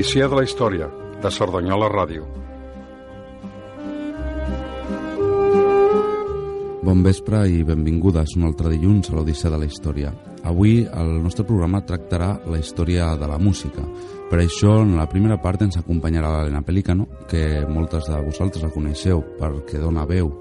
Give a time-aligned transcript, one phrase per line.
[0.00, 0.86] l'Odissea de la Història,
[1.20, 2.22] de Cerdanyola Ràdio.
[6.80, 10.14] Bon vespre i benvingudes un altre dilluns a l'Odissea de la Història.
[10.48, 13.84] Avui el nostre programa tractarà la història de la música.
[14.30, 18.72] Per això, en la primera part ens acompanyarà l'Helena Pelicano, que moltes de vosaltres la
[18.72, 20.32] coneixeu perquè dona veu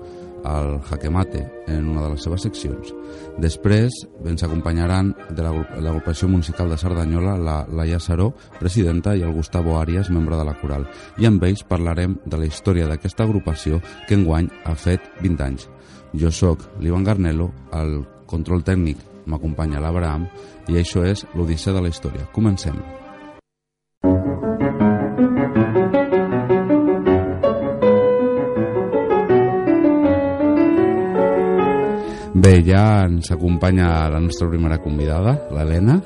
[0.43, 2.93] al Jaque Mate en una de les seves seccions.
[3.41, 3.95] Després
[4.25, 10.09] ens acompanyaran de l'agrupació musical de Cerdanyola la Laia Saró, presidenta, i el Gustavo Arias,
[10.09, 10.87] membre de la coral.
[11.17, 15.67] I amb ells parlarem de la història d'aquesta agrupació que enguany ha fet 20 anys.
[16.13, 20.25] Jo sóc l'Ivan Garnelo, el control tècnic m'acompanya l'Abraham
[20.69, 22.29] i això és l'Odissea de la Història.
[22.33, 22.98] Comencem.
[32.39, 35.97] Bé, ja ens acompanya la nostra primera convidada, l'Helena.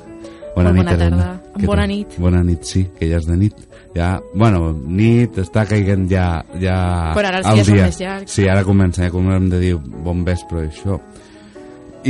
[0.56, 1.18] Bona, nit, bona Helena.
[1.28, 1.66] Tarda.
[1.66, 2.14] Bona nit.
[2.18, 3.60] Bona nit, sí, que ja és de nit.
[3.94, 6.26] Ja, bueno, nit, està caiguent ja...
[6.58, 6.78] ja
[7.14, 7.76] Però ara els dies dia.
[7.76, 8.34] són més llargs.
[8.34, 10.96] Sí, ara comença, ja comencem de dir bon vespre i això.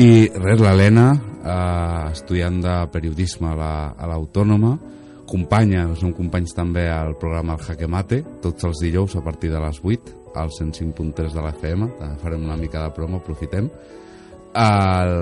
[0.00, 0.06] I
[0.38, 1.04] res, l'Helena,
[1.42, 7.90] eh, estudiant de periodisme a l'Autònoma, la, companya, som companys també al programa El Jaque
[7.92, 11.90] Mate, tots els dijous a partir de les 8, al 105.3 de la FM,
[12.24, 13.68] farem una mica de promo, aprofitem
[14.54, 15.16] el,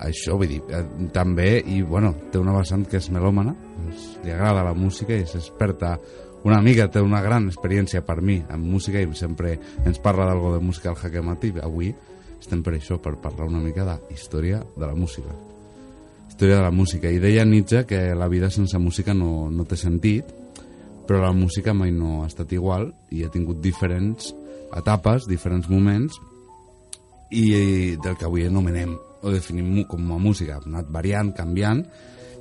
[0.00, 4.32] això, vull dir, eh, també, i bueno, té una vessant que és melòmana, doncs, li
[4.32, 5.96] agrada la música i és experta
[6.44, 10.54] una amiga, té una gran experiència per mi en música i sempre ens parla d'algo
[10.54, 11.52] de música al Jaque Mati.
[11.62, 11.92] Avui
[12.38, 15.34] estem per això, per parlar una mica de història de la música.
[16.28, 17.10] Història de la música.
[17.10, 20.30] I deia Nietzsche que la vida sense música no, no té sentit,
[21.08, 24.30] però la música mai no ha estat igual i ha tingut diferents
[24.76, 26.20] etapes, diferents moments,
[27.30, 30.56] i del que avui anomenem o definim com a música.
[30.56, 31.84] Ha anat variant, canviant.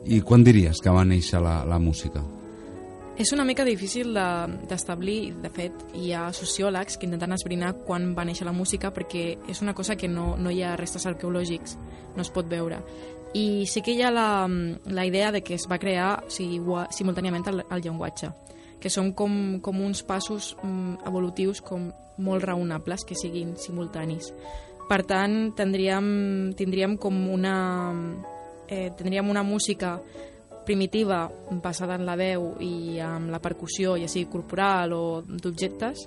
[0.08, 2.22] I quan diries que va néixer la, la música?
[3.18, 8.12] És una mica difícil d'establir, de, de fet, hi ha sociòlegs que intenten esbrinar quan
[8.14, 11.80] va néixer la música perquè és una cosa que no, no hi ha restes arqueològics,
[12.14, 12.78] no es pot veure.
[13.34, 14.46] I sí que hi ha la,
[14.86, 16.62] la idea de que es va crear o sigui,
[16.94, 18.30] simultàniament el, el llenguatge,
[18.80, 21.90] que són com, com uns passos mm, evolutius com
[22.22, 24.30] molt raonables que siguin simultanis.
[24.88, 27.58] Per tant, tindríem, tindríem com una...
[28.68, 29.96] Eh, tindríem una música
[30.68, 31.32] primitiva
[31.64, 36.04] basada en la veu i amb la percussió, ja sigui corporal o d'objectes,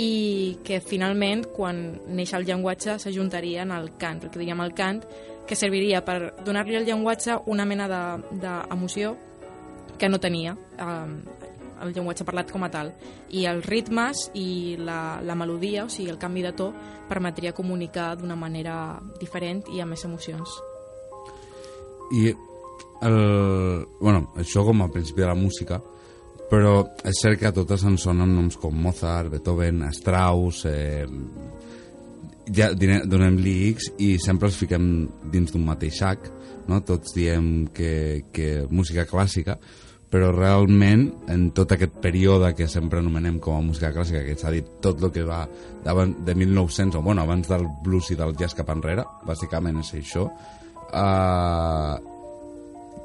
[0.00, 1.82] i que finalment, quan
[2.16, 5.02] neix el llenguatge, s'ajuntarien al cant, el que diríem el cant,
[5.44, 10.56] que serviria per donar-li al llenguatge una mena d'emoció de, que no tenia.
[10.78, 11.41] Eh,
[11.82, 12.92] el llenguatge parlat com a tal.
[13.34, 16.70] I els ritmes i la, la melodia, o sigui, el canvi de to,
[17.08, 18.76] permetria comunicar d'una manera
[19.20, 20.58] diferent i amb més emocions.
[22.12, 22.28] I
[23.02, 23.16] el,
[24.00, 25.80] bueno, això com a principi de la música,
[26.52, 31.06] però és cert que a totes ens sonen noms com Mozart, Beethoven, Strauss, eh,
[32.52, 33.54] ja donem-li
[34.04, 34.84] i sempre els fiquem
[35.32, 36.28] dins d'un mateix sac,
[36.68, 36.82] no?
[36.86, 39.56] tots diem que, que música clàssica,
[40.12, 44.52] però realment en tot aquest període que sempre anomenem com a música clàssica, que s'ha
[44.52, 45.46] dit tot el que va
[45.82, 50.26] de 1900, o bueno, abans del blues i del jazz cap enrere, bàsicament és això,
[50.92, 51.96] uh,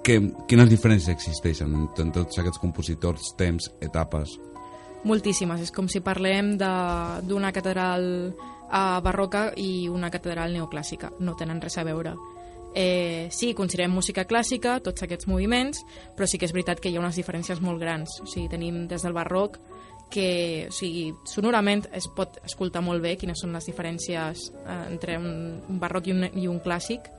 [0.04, 0.20] que,
[0.52, 4.36] quines diferències existeixen en, en tots aquests compositors, temps, etapes?
[5.08, 5.64] Moltíssimes.
[5.64, 8.04] És com si parlem d'una catedral
[8.34, 11.14] uh, barroca i una catedral neoclàssica.
[11.24, 12.18] No tenen res a veure
[12.80, 15.80] Eh, sí, considerem música clàssica, tots aquests moviments,
[16.14, 18.20] però sí que és veritat que hi ha unes diferències molt grans.
[18.22, 19.58] O sigui, tenim des del barroc
[20.14, 25.18] que o sigui, sonorament es pot escoltar molt bé quines són les diferències eh, entre
[25.18, 27.10] un, un barroc i un, i un clàssic,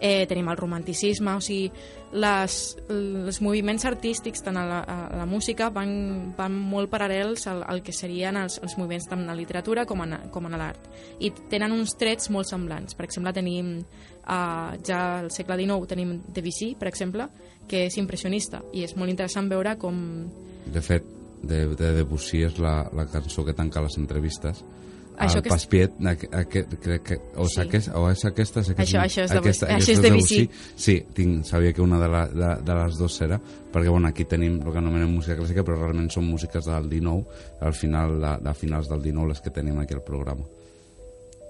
[0.00, 1.70] eh, tenim el romanticisme, o sigui,
[2.12, 2.58] les,
[2.88, 7.82] els moviments artístics tant a la, a la música van, van molt paral·lels al, al
[7.84, 10.88] que serien els, els moviments tant en la literatura com en, com en l'art.
[11.20, 12.96] I tenen uns trets molt semblants.
[12.96, 13.74] Per exemple, tenim
[14.28, 17.28] eh, ja al segle XIX tenim Debussy, per exemple,
[17.68, 19.96] que és impressionista i és molt interessant veure com...
[20.68, 21.04] De fet,
[21.42, 24.64] de, de Debussy és la, la cançó que tanca les entrevistes
[25.18, 27.60] això el que Paspiet, aquest, crec que, o, sí.
[27.64, 30.38] aquest, o és aquesta, és aquesta, això, això és, aquesta, de, això és de bici.
[30.78, 33.40] Sí, tinc, sabia que una de, la, de, de les dues era,
[33.74, 37.42] perquè bueno, aquí tenim el que anomenem música clàssica, però realment són músiques del 19,
[37.66, 40.46] al final de, de finals del 19 les que tenim aquí al programa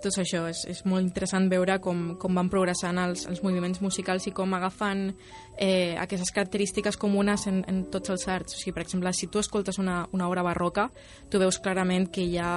[0.03, 4.29] tot això, és, és molt interessant veure com, com van progressant els, els moviments musicals
[4.31, 5.09] i com agafant
[5.57, 8.55] eh, aquestes característiques comunes en, en tots els arts.
[8.55, 10.89] O sigui, per exemple, si tu escoltes una, una obra barroca,
[11.31, 12.55] tu veus clarament que hi ha,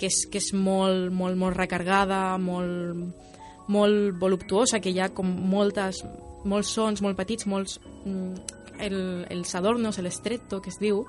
[0.00, 3.28] que és, que és molt, molt, molt recargada, molt,
[3.72, 6.02] molt voluptuosa, que hi ha com moltes
[6.44, 7.78] molts sons molt petits, molts...
[8.04, 8.96] Mm, el,
[9.30, 11.04] els adornos, l'estretto, que es diu,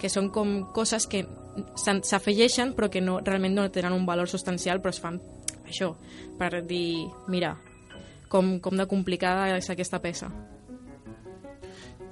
[0.00, 1.24] que són com coses que
[1.76, 5.20] s'afegeixen però que no, realment no tenen un valor substancial però es fan
[5.64, 5.94] això,
[6.38, 7.54] per dir mira,
[8.28, 10.32] com, com de complicada és aquesta peça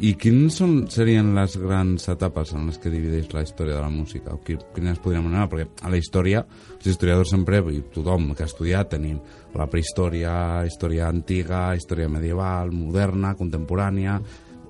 [0.02, 3.90] i quines són, serien les grans etapes en les que divideix la història de la
[3.92, 4.34] música?
[4.34, 5.44] O quines podríem anar?
[5.52, 6.40] Perquè a la història,
[6.74, 9.20] els historiadors sempre, i tothom que ha estudiat, tenim
[9.54, 10.32] la prehistòria,
[10.66, 14.18] història antiga, història medieval, moderna, contemporània...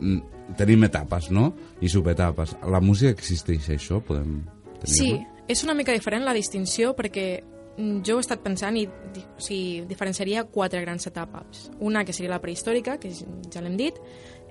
[0.02, 0.20] Mm,
[0.58, 1.52] tenim etapes, no?
[1.80, 2.56] I subetapes.
[2.70, 4.00] La música existeix això?
[4.04, 4.42] Podem
[4.82, 5.14] tenir Sí,
[5.48, 9.82] és una mica diferent la distinció perquè mm, jo he estat pensant i o sigui,
[9.90, 11.68] diferenciaria quatre grans etapes.
[11.80, 13.98] Una que seria la prehistòrica, que ja l'hem dit,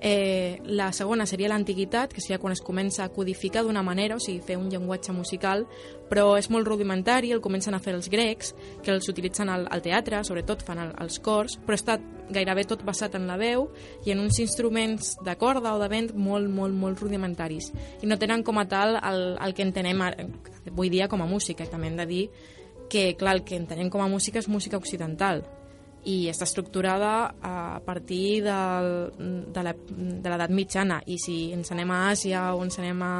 [0.04, 4.20] Eh, la segona seria l'antiguitat, que seria quan es comença a codificar d'una manera, o
[4.20, 5.62] sigui, fer un llenguatge musical,
[6.10, 8.50] però és molt rudimentari, el comencen a fer els grecs,
[8.82, 12.00] que els utilitzen al, al teatre, sobretot fan el, els cors, però està
[12.34, 13.68] gairebé tot basat en la veu
[14.02, 17.70] i en uns instruments de corda o de vent molt, molt, molt rudimentaris.
[18.02, 21.68] I no tenen com a tal el, el que entenem avui dia com a música,
[21.70, 22.22] també hem de dir
[22.90, 25.46] que, clar, el que entenem com a música és música occidental,
[26.04, 27.12] i està estructurada
[27.42, 28.88] a partir del,
[29.54, 33.14] de l'edat mitjana i si ens anem a Àsia o ens anem a,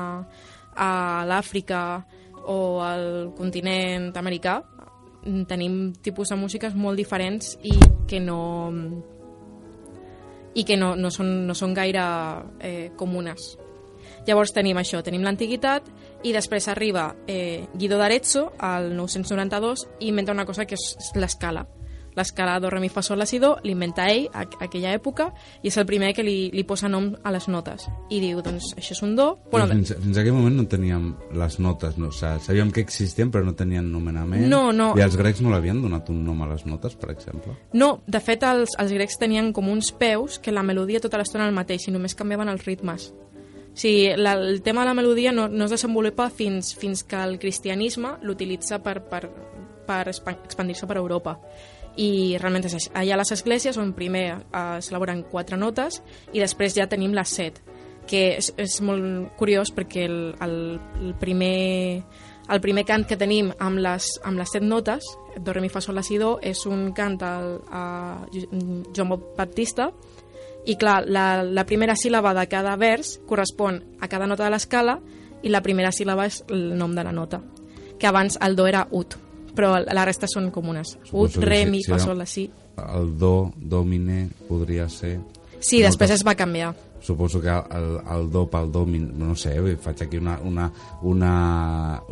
[0.75, 0.91] a
[1.29, 1.83] l'Àfrica
[2.51, 4.59] o al continent americà
[5.47, 7.77] tenim tipus de músiques molt diferents i
[8.11, 8.41] que no
[10.55, 12.03] i que no, no, són, no són gaire
[12.61, 13.55] eh, comunes.
[14.27, 15.87] Llavors tenim això, tenim l'antiguitat
[16.29, 21.65] i després arriba eh, Guido d'Arezzo al 992 i inventa una cosa que és l'escala
[22.17, 25.31] l'escala do, re, mi, fa, sol, la, si, do, l'inventa ell a, a aquella època
[25.63, 28.73] i és el primer que li, li posa nom a les notes i diu, doncs
[28.77, 32.13] això és un do bueno, fins, fins aquell moment no teníem les notes no?
[32.13, 34.93] o sigui, sabíem que existien però no tenien nomenament no, no.
[34.99, 38.23] i els grecs no l'havien donat un nom a les notes, per exemple no, de
[38.23, 41.89] fet els, els grecs tenien com uns peus que la melodia tota l'estona el mateix
[41.89, 43.13] i només canviaven els ritmes
[43.73, 47.17] o sigui, la, el tema de la melodia no, no es desenvolupa fins, fins que
[47.17, 49.31] el cristianisme l'utilitza per, per,
[49.87, 51.37] per expandir-se per Europa.
[52.01, 52.91] I realment és així.
[52.97, 56.01] Allà a les esglésies on primer eh, s'elaboren quatre notes
[56.33, 57.61] i després ja tenim les set
[58.09, 60.57] que és, és molt curiós perquè el, el,
[61.01, 62.03] el primer
[62.53, 65.07] el primer cant que tenim amb les, amb les set notes,
[65.39, 67.85] do, re, mi, fa, sol, la, si, do, és un cant al, a
[68.35, 69.93] Joan Baptista,
[70.67, 74.99] i clar, la, la primera síl·laba de cada vers correspon a cada nota de l'escala
[75.43, 77.41] i la primera síl·laba és el nom de la nota,
[77.99, 79.17] que abans el do era ut
[79.57, 80.97] però la resta són comunes.
[81.13, 82.49] Ut, re, mi, fa, sol, la, si.
[82.83, 85.19] El do, domine, podria ser...
[85.63, 85.93] Sí, moltes...
[85.93, 86.73] després es va canviar.
[87.03, 90.69] Suposo que el, el do pel do, no sé, faig aquí una, una,
[91.03, 91.33] una,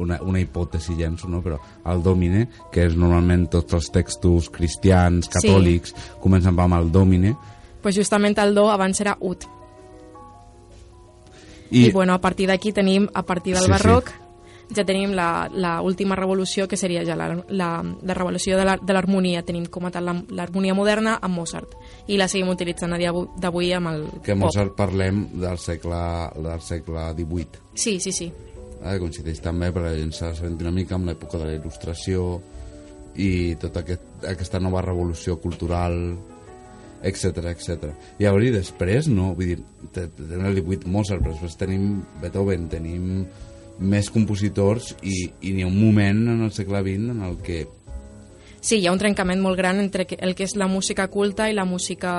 [0.02, 1.38] una, una hipòtesi llenço, no?
[1.44, 6.08] però el domine, que és normalment tots els textos cristians, catòlics, sí.
[6.22, 7.36] comencen amb el domine.
[7.80, 9.46] Pues justament el do abans era ut.
[11.70, 14.29] I, I bueno, a partir d'aquí tenim, a partir del sí, barroc, sí
[14.76, 19.44] ja tenim la última revolució, que seria ja la, la, la revolució de l'harmonia.
[19.46, 21.74] Tenim com a tal l'harmonia moderna amb Mozart.
[22.08, 24.86] I la seguim utilitzant a dia d'avui amb el Que Mozart pop.
[24.86, 26.02] parlem del segle,
[26.36, 27.66] del segle XVIII.
[27.74, 28.30] Sí, sí, sí.
[28.80, 32.40] Eh, coincideix també gent s'ha una mica amb l'època de la il·lustració
[33.20, 36.16] i tota aquest, aquesta nova revolució cultural
[37.02, 37.92] etc etc.
[38.20, 39.58] I a veure, després, no, vull dir,
[39.92, 43.24] tenim el 18 Mozart, però després tenim Beethoven, tenim
[43.80, 47.64] més compositors i, i n'hi ha un moment en el segle XX en el que
[48.60, 51.54] Sí, hi ha un trencament molt gran entre el que és la música culta i
[51.56, 52.10] la música...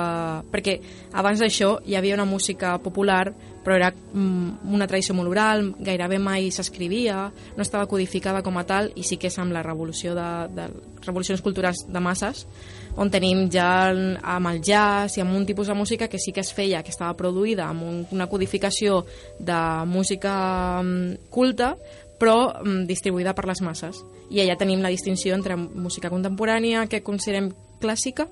[0.50, 0.74] Perquè
[1.14, 3.30] abans d'això hi havia una música popular,
[3.62, 8.66] però era mm, una tradició molt oral, gairebé mai s'escrivia, no estava codificada com a
[8.66, 10.66] tal, i sí que és amb la revolució de, de
[11.06, 12.48] revolucions culturals de masses,
[12.96, 16.42] on tenim ja amb el jazz i amb un tipus de música que sí que
[16.42, 19.04] es feia, que estava produïda amb un, una codificació
[19.38, 21.74] de música mm, culta,
[22.18, 24.02] però mm, distribuïda per les masses.
[24.30, 27.50] I allà tenim la distinció entre música contemporània, que considerem
[27.82, 28.28] clàssica,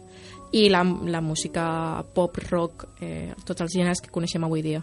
[0.52, 4.83] i la, la música pop, rock, eh, tots els gèneres que coneixem avui dia.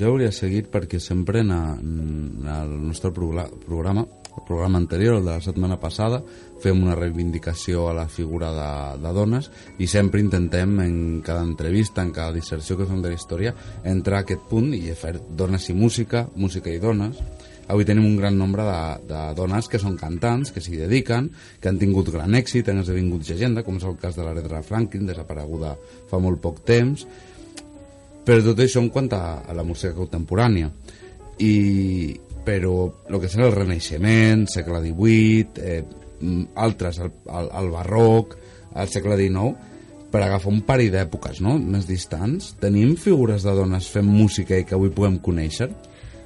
[0.00, 5.32] Jo hauria seguit perquè sempre en, en el nostre programa el programa anterior, el de
[5.32, 6.22] la setmana passada,
[6.60, 8.70] fem una reivindicació a la figura de,
[9.02, 13.18] de dones i sempre intentem en cada entrevista, en cada disserció que fem de la
[13.18, 17.18] història, entrar a aquest punt i fer dones i música, música i dones.
[17.70, 21.30] Avui tenim un gran nombre de, de dones que són cantants, que s'hi dediquen,
[21.62, 25.06] que han tingut gran èxit, han esdevingut llegenda, com és el cas de l'Aretha Franklin,
[25.06, 25.76] desapareguda
[26.10, 27.06] fa molt poc temps,
[28.26, 30.72] però tot això en quant a, a la música contemporània.
[31.40, 31.54] I,
[32.44, 32.74] però
[33.08, 35.82] el que és el Renaixement, segle XVIII, eh,
[36.20, 38.36] mm, altres, el, el, el barroc,
[38.74, 39.68] al segle XIX,
[40.10, 41.54] per agafar un parell d'èpoques no?
[41.58, 45.70] més distants, tenim figures de dones fent música i que avui puguem conèixer?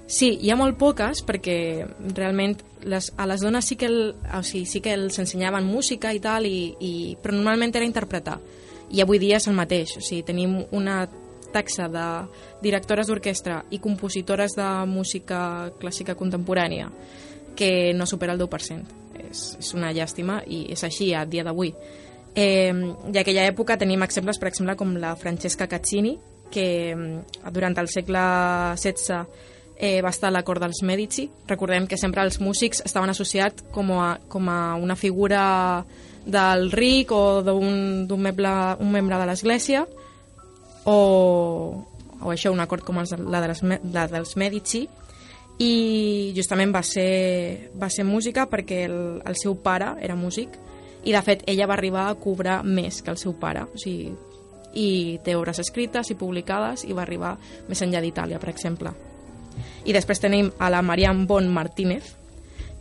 [0.07, 1.57] Sí, hi ha molt poques perquè
[2.17, 6.13] realment les, a les dones sí que, el, o sigui, sí que els ensenyaven música
[6.13, 8.39] i tal, i, i, però normalment era interpretar.
[8.93, 11.07] I avui dia és el mateix, o sigui, tenim una
[11.55, 12.07] taxa de
[12.63, 16.91] directores d'orquestra i compositores de música clàssica contemporània
[17.55, 19.01] que no supera el 10%.
[19.25, 21.71] És, és una llàstima i és així a dia d'avui.
[22.35, 26.17] Eh, I aquella època tenim exemples, per exemple, com la Francesca Caccini,
[26.51, 26.95] que
[27.55, 28.25] durant el segle
[28.77, 29.23] XVI
[29.77, 31.29] eh, va estar a la cort dels Medici.
[31.51, 35.85] Recordem que sempre els músics estaven associats com a, com a una figura
[36.25, 39.85] del ric o d'un membre, un membre de l'Església
[40.85, 41.85] o,
[42.21, 43.63] o això, un acord com els, la, de les,
[43.95, 44.85] la dels Medici
[45.63, 50.59] i justament va ser, va ser música perquè el, el seu pare era músic
[51.05, 54.13] i de fet ella va arribar a cobrar més que el seu pare o sigui,
[54.75, 57.37] i té obres escrites i publicades i va arribar
[57.69, 58.93] més enllà d'Itàlia, per exemple.
[59.87, 62.15] I després tenim a la Marianne Bon Martínez,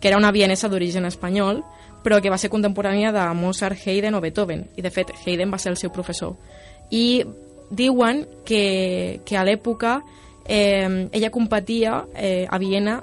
[0.02, 1.62] que era una vienesa d'origen espanyol,
[2.04, 4.66] però que va ser contemporània de Mozart, Haydn o Beethoven.
[4.76, 6.34] I, de fet, Haydn va ser el seu professor.
[6.92, 7.24] I
[7.74, 9.98] diuen que, que a l'època
[10.46, 13.02] eh, ella competia eh, a Viena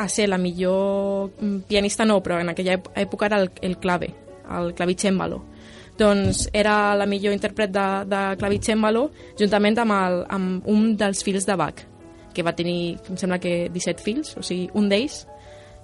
[0.00, 1.30] a ser la millor
[1.68, 4.14] pianista, no, però en aquella època era el, el clave,
[4.48, 5.42] el clavicèmbalo.
[6.00, 11.44] Doncs era la millor intèrpret de, de clavicèmbalo juntament amb, el, amb un dels fills
[11.44, 11.84] de Bach
[12.32, 15.26] que va tenir, em sembla que 17 fills, o sigui, un d'ells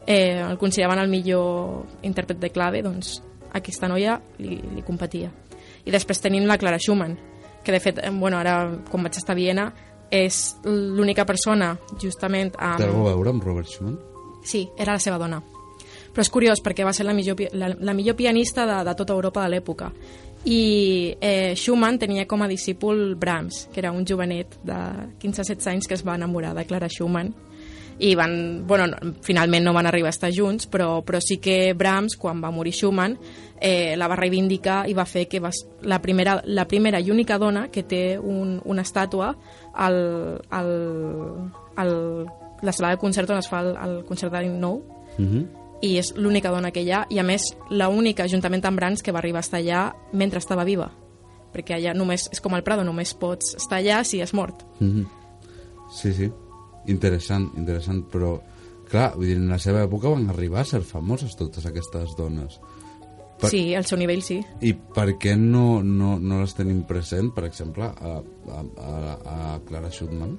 [0.06, 3.18] eh, el consideraven el millor intèrpret de clave, doncs
[3.52, 5.28] aquesta noia li, li competia.
[5.84, 7.18] I després tenim la Clara Schumann,
[7.66, 9.66] que de fet, bueno, ara, quan vaig estar a Viena,
[10.14, 12.54] és l'única persona, justament...
[12.54, 12.78] Amb...
[12.78, 13.96] Té alguna a veure amb Robert Schumann?
[14.46, 15.40] Sí, era la seva dona.
[16.14, 19.16] Però és curiós perquè va ser la millor, la, la millor pianista de, de tota
[19.18, 19.90] Europa de l'època
[20.46, 24.78] i eh, Schumann tenia com a discípul Brahms, que era un jovenet de
[25.18, 27.34] 15-16 anys que es va enamorar de Clara Schumann
[27.98, 31.72] i van, bueno, no, finalment no van arribar a estar junts, però, però sí que
[31.74, 33.16] Brahms, quan va morir Schumann,
[33.60, 35.50] eh, la va reivindicar i va fer que va,
[35.82, 39.32] la, primera, la primera i única dona que té un, una estàtua
[39.72, 40.00] al,
[40.50, 40.72] al,
[41.76, 41.94] al,
[42.62, 44.82] la sala de concert on es fa el, el concert de nou,
[45.16, 45.36] uh mhm.
[45.36, 45.46] -huh
[45.82, 49.12] i és l'única dona que hi ha i a més l'única, juntament amb Brans, que
[49.12, 50.90] va arribar a estar allà mentre estava viva
[51.56, 54.64] perquè allà només, és com el Prado, només pots estar allà si has mort.
[54.80, 55.06] Mm -hmm.
[55.90, 56.30] Sí, sí,
[56.92, 58.36] interessant, interessant, però
[58.90, 62.60] clar, vull dir, en la seva època van arribar a ser famoses totes aquestes dones.
[63.40, 63.50] Per...
[63.52, 64.38] Sí, al seu nivell sí.
[64.64, 69.56] I per què no, no, no les tenim present, per exemple, a, a, a, a
[69.68, 70.38] Clara Schumann?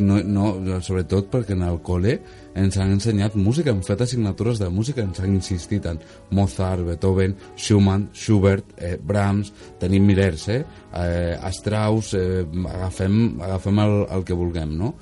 [0.00, 2.16] no, no, sobretot perquè en el col·le
[2.58, 6.00] ens han ensenyat música, hem fet assignatures de música, ens han insistit en
[6.36, 10.62] Mozart, Beethoven, Schumann, Schubert, eh, Brahms, tenim milers, eh?
[10.96, 12.44] eh Strauss, eh,
[12.74, 14.94] agafem, agafem el, el que vulguem, no?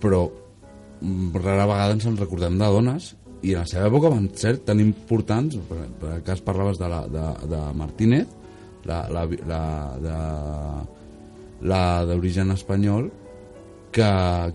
[0.00, 4.28] Però mm, rara vegada ens en recordem de dones i en la seva època van
[4.36, 8.28] ser tan importants, per, per el cas parlaves de, la, de, de Martínez,
[8.84, 9.62] la, la, la,
[10.00, 10.18] de,
[11.70, 13.10] la d'origen espanyol,
[13.90, 14.10] que,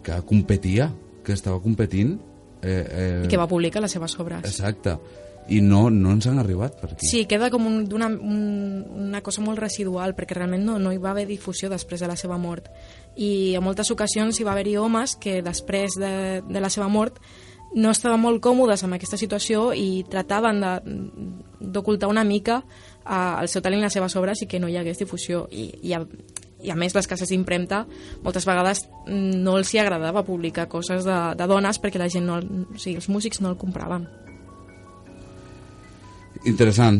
[0.06, 0.92] que competia,
[1.25, 2.16] que estava competint.
[2.62, 3.22] Eh, eh...
[3.25, 4.46] I que va publicar les seves obres.
[4.48, 4.96] Exacte.
[5.50, 7.06] I no, no ens han arribat per aquí.
[7.06, 11.02] Sí, queda com un, una, un, una cosa molt residual, perquè realment no, no hi
[11.02, 12.72] va haver difusió després de la seva mort.
[13.15, 17.19] I a moltes ocasions hi va haver-hi homes que després de, de la seva mort
[17.75, 20.63] no estaven molt còmodes amb aquesta situació i trataven
[21.60, 24.79] d'ocultar una mica eh, el seu talent i les seves obres i que no hi
[24.79, 25.45] hagués difusió.
[25.51, 25.95] I, i
[26.65, 27.84] i a més les cases d'impremta
[28.25, 32.39] moltes vegades no els hi agradava publicar coses de, de dones perquè la gent no,
[32.39, 34.07] o sigui, els músics no el compraven
[36.46, 37.00] Interessant,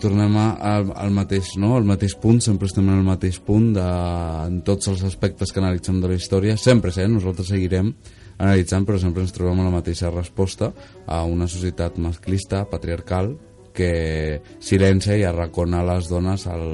[0.00, 1.74] tornem al, al mateix, no?
[1.76, 3.84] al mateix punt, sempre estem en el mateix punt de,
[4.48, 7.08] en tots els aspectes que analitzem de la història, sempre, eh?
[7.12, 7.90] nosaltres seguirem
[8.38, 10.70] analitzant, però sempre ens trobem la mateixa resposta
[11.06, 13.34] a una societat masclista, patriarcal,
[13.76, 16.66] que silencia i arracona les dones al,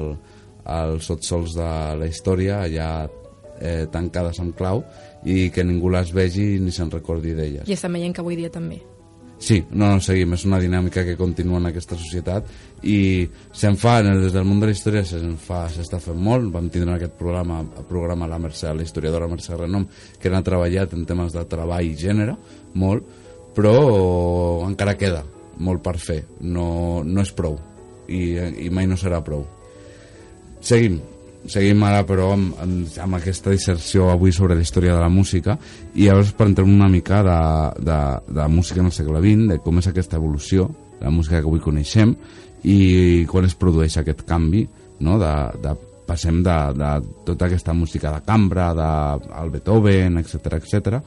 [0.63, 2.89] als sotsols de la història allà
[3.59, 4.85] eh, tancades amb clau
[5.27, 7.67] i que ningú les vegi ni se'n recordi d'elles.
[7.67, 8.79] I estem veient que avui dia també.
[9.43, 12.47] Sí, no, no, seguim, és una dinàmica que continua en aquesta societat
[12.87, 16.69] i se'n fa, des del món de la història se'n fa, s'està fent molt, vam
[16.71, 17.57] tindre en aquest programa,
[17.89, 19.83] programa la, Mercè, la historiadora Mercè Renom,
[20.21, 22.37] que n'ha treballat en temes de treball i gènere,
[22.79, 23.09] molt,
[23.57, 23.73] però
[24.63, 25.25] encara queda
[25.59, 27.59] molt per fer, no, no és prou.
[28.07, 28.23] I,
[28.63, 29.43] i mai no serà prou.
[30.63, 31.01] Seguim,
[31.49, 35.57] seguim ara però amb, amb, amb aquesta disserció avui sobre la història de la música
[35.95, 37.39] i llavors per entrar una mica de,
[37.83, 37.99] de,
[38.39, 40.69] de música en el segle XX, de com és aquesta evolució,
[41.01, 42.15] la música que avui coneixem
[42.63, 44.63] i quan es produeix aquest canvi
[45.03, 45.17] no?
[45.19, 45.33] de,
[45.63, 45.75] de
[46.07, 46.91] passem de, de
[47.27, 50.99] tota aquesta música de cambra, de Beethoven, etc etc,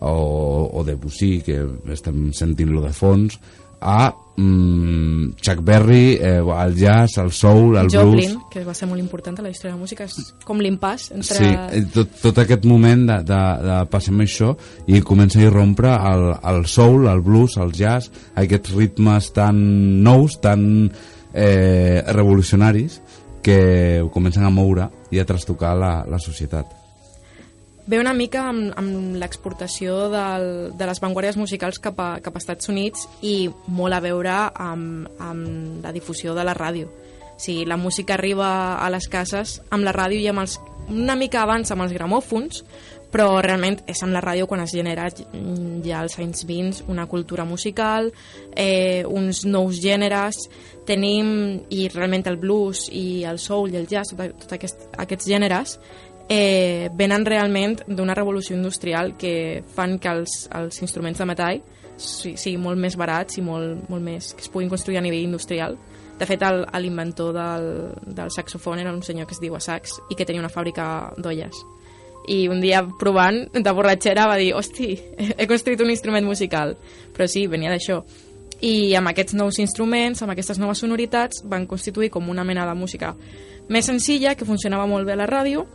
[0.00, 1.58] o, o Debussy, que
[1.92, 3.38] estem sentint-lo de fons,
[3.80, 8.46] a mm, Chuck Berry, eh, el jazz, el soul, el Joplin, blues...
[8.50, 11.38] que va ser molt important a la història de la música, és com l'impàs entre...
[11.40, 14.54] Sí, eh, tot, tot aquest moment de, de, de passem això
[14.86, 19.58] i comença a irrompre el, el soul, el blues, el jazz, aquests ritmes tan
[20.06, 20.62] nous, tan
[21.34, 23.00] eh, revolucionaris
[23.42, 26.77] que comencen a moure i a trastocar la, la societat.
[27.88, 32.68] Ve una mica amb, amb l'exportació de les vanguardies musicals cap a, cap a Estats
[32.68, 36.90] Units i molt a veure amb, amb la difusió de la ràdio.
[37.32, 40.58] O sigui, la música arriba a les cases amb la ràdio i amb els,
[40.92, 42.60] una mica abans amb els gramòfons,
[43.08, 47.46] però realment és amb la ràdio quan es genera ja als anys 20 una cultura
[47.48, 48.10] musical,
[48.52, 50.42] eh, uns nous gèneres,
[50.88, 55.28] tenim, i realment el blues i el soul i el jazz, tots tot aquest, aquests
[55.28, 55.78] gèneres,
[56.28, 61.62] eh, venen realment d'una revolució industrial que fan que els, els instruments de metall
[61.96, 65.24] si- siguin molt més barats i molt, molt més, que es puguin construir a nivell
[65.24, 65.78] industrial.
[66.18, 66.42] De fet,
[66.82, 67.66] l'inventor del,
[68.04, 71.60] del saxofon era un senyor que es diu Sax i que tenia una fàbrica d'olles.
[72.28, 74.90] I un dia provant, de borratxera, va dir hosti,
[75.38, 76.74] he construït un instrument musical.
[77.14, 78.02] Però sí, venia d'això.
[78.60, 82.74] I amb aquests nous instruments, amb aquestes noves sonoritats, van constituir com una mena de
[82.74, 83.14] música
[83.70, 85.68] més senzilla, que funcionava molt bé a la ràdio,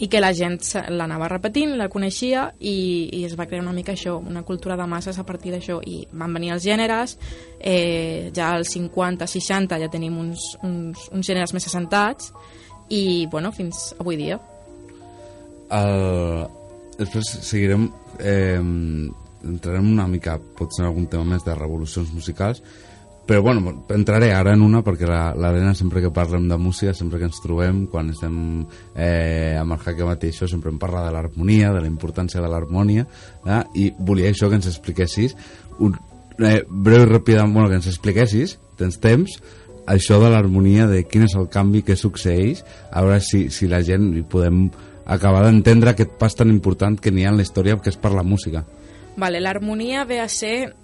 [0.00, 0.58] i que la gent
[0.94, 4.86] l'anava repetint, la coneixia i, i es va crear una mica això, una cultura de
[4.88, 5.80] masses a partir d'això.
[5.84, 7.16] I van venir els gèneres
[7.58, 12.32] eh, ja als 50, 60 ja tenim uns, uns, uns gèneres més assentats
[12.88, 14.40] i bueno, fins avui dia.
[15.72, 16.48] El...
[16.98, 17.90] Després seguirem...
[18.20, 18.60] Eh,
[19.42, 22.62] entrarem una mica, potser en algun tema més de revolucions musicals,
[23.26, 27.28] però bueno, entraré ara en una perquè l'Helena sempre que parlem de música, sempre que
[27.30, 28.36] ens trobem, quan estem
[28.96, 33.06] eh, amb el Jaque Mateixo, sempre em parla de l'harmonia, de la importància de l'harmonia,
[33.46, 33.62] eh?
[33.78, 35.36] i volia això que ens expliquessis
[35.78, 35.94] un,
[36.42, 39.38] eh, breu i ràpid, bueno, que ens expliquessis, tens temps,
[39.86, 43.82] això de l'harmonia, de quin és el canvi que succeeix, a veure si, si la
[43.86, 44.66] gent hi podem
[45.06, 48.12] acabar d'entendre aquest pas tan important que n'hi ha en la història que és per
[48.14, 48.64] la música.
[49.16, 50.74] Vale, l'harmonia ve a ser...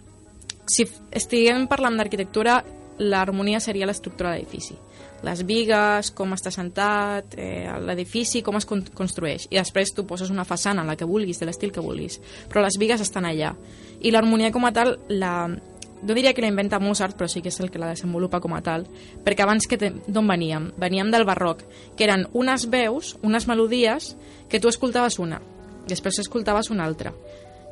[0.69, 0.85] Si
[1.17, 2.61] estiguem parlant d'arquitectura,
[2.99, 4.77] l'harmonia seria l'estructura de l'edifici.
[5.25, 9.49] Les vigues, com està sentat, eh, l'edifici, com es con construeix.
[9.51, 12.21] I després tu poses una façana, la que vulguis, de l'estil que vulguis.
[12.51, 13.55] Però les vigues estan allà.
[14.01, 17.49] I l'harmonia com a tal, la, no diria que la inventa Mozart, però sí que
[17.51, 18.87] és el que la desenvolupa com a tal,
[19.25, 20.71] perquè abans que te- d'on veníem?
[20.79, 21.65] Veníem del barroc,
[21.97, 24.17] que eren unes veus, unes melodies,
[24.49, 25.41] que tu escoltaves una,
[25.89, 27.13] després escoltaves una altra,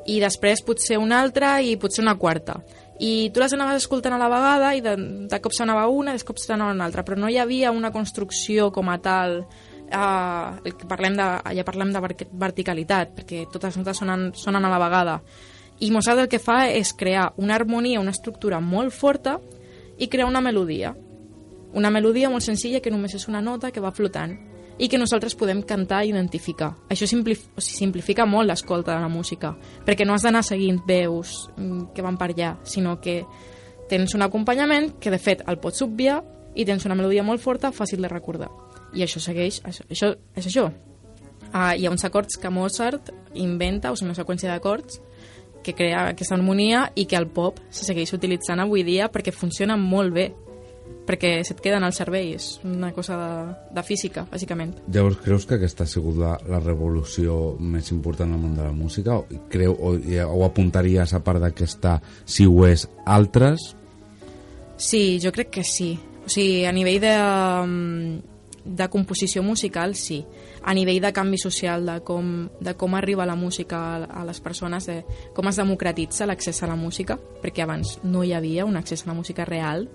[0.06, 2.60] i després potser una altra i potser una quarta.
[2.98, 4.94] I tu les anaves escoltant a la vegada i de,
[5.28, 8.70] de cop s'anava una de cop s'anava una altra, però no hi havia una construcció
[8.72, 9.42] com a tal
[9.90, 11.26] eh, parlem de,
[11.58, 15.20] ja parlem de ver- verticalitat, perquè totes les notes sonen, sonen a la vegada.
[15.80, 19.36] I Mozart el que fa és crear una harmonia, una estructura molt forta
[19.98, 20.94] i crear una melodia.
[21.76, 24.38] Una melodia molt senzilla que només és una nota que va flotant
[24.78, 26.74] i que nosaltres podem cantar i identificar.
[26.92, 29.54] Això simplif simplifica molt l'escolta de la música,
[29.86, 33.22] perquè no has d'anar seguint veus mm, que van per allà, sinó que
[33.88, 36.20] tens un acompanyament que de fet el pots obviar
[36.56, 38.50] i tens una melodia molt forta, fàcil de recordar.
[38.96, 40.70] I això segueix, això, això és això.
[41.46, 45.00] Uh, hi ha uns acords que Mozart inventa, o sigui, una seqüència d'acords,
[45.66, 49.74] que crea aquesta harmonia i que el pop se segueix utilitzant avui dia perquè funciona
[49.76, 50.28] molt bé
[51.06, 53.30] perquè se't queden al cervell, és una cosa de,
[53.76, 54.74] de física, bàsicament.
[54.92, 58.74] Llavors, creus que aquesta ha sigut la, la revolució més important al món de la
[58.74, 59.16] música?
[59.16, 63.72] O, creu, o, o apuntaries a part d'aquesta, si ho és, altres?
[64.76, 65.94] Sí, jo crec que sí.
[66.26, 68.36] O sigui, a nivell de, mm,
[68.76, 70.24] de composició musical, sí.
[70.66, 74.40] A nivell de canvi social, de com, de com arriba la música a, a les
[74.42, 78.76] persones, de com es democratitza l'accés a la música, perquè abans no hi havia un
[78.76, 79.86] accés a la música real,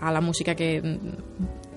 [0.00, 0.80] a la música que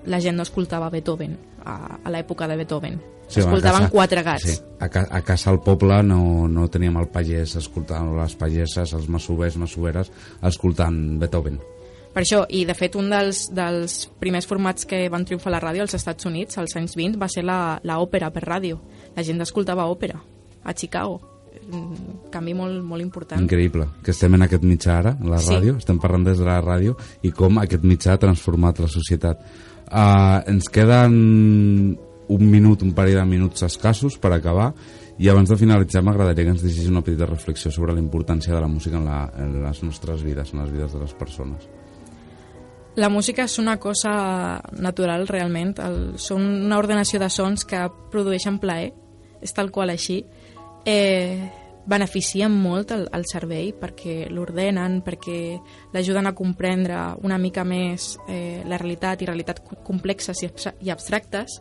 [0.06, 3.02] la gent no escoltava Beethoven, a, a l'època de Beethoven.
[3.28, 4.44] Sí, Escoltaven casa- quatre gats.
[4.44, 8.92] Sí, a, ca, a casa al poble no, no teníem el pagès escoltant les pageses,
[8.94, 10.12] els masovers, masoveres,
[10.44, 11.60] escoltant Beethoven.
[12.14, 15.62] Per això, i de fet un dels, dels primers formats que van triomfar a la
[15.64, 18.78] ràdio als Estats Units, als anys 20, va ser la, la òpera per ràdio.
[19.16, 20.20] La gent escoltava òpera
[20.64, 21.22] a Chicago.
[22.34, 23.41] Canvi molt, molt important.
[23.41, 25.54] Increïble, que estem en aquest mitjà ara, la Sí.
[25.54, 29.39] ràdio, estem parlant des de la ràdio i com aquest mitjà ha transformat la societat.
[29.91, 31.97] Uh, ens queden
[32.28, 34.73] un minut, un parell de minuts escassos per acabar
[35.19, 38.62] i abans de finalitzar m'agradaria que ens deixis una petita reflexió sobre la importància de
[38.62, 41.67] la música en, la, en les nostres vides, en les vides de les persones.
[42.95, 45.73] La música és una cosa natural, realment.
[45.82, 48.93] El, són una ordenació de sons que produeixen plaer,
[49.41, 50.23] és tal qual així.
[50.86, 51.50] Eh,
[51.86, 55.58] beneficien molt el, el cervell perquè l'ordenen, perquè
[55.93, 61.60] l'ajuden a comprendre una mica més eh, la realitat i realitat complexes i, abstractes.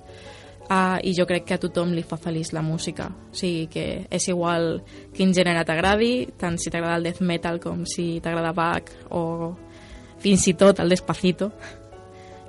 [0.62, 3.08] Uh, i jo crec que a tothom li fa feliç la música.
[3.10, 4.78] O sigui que és igual
[5.12, 9.52] quin gènere t'agradi tant si t'agrada el death metal com si t'agrada Bach o
[10.22, 11.50] fins i tot el Despacito,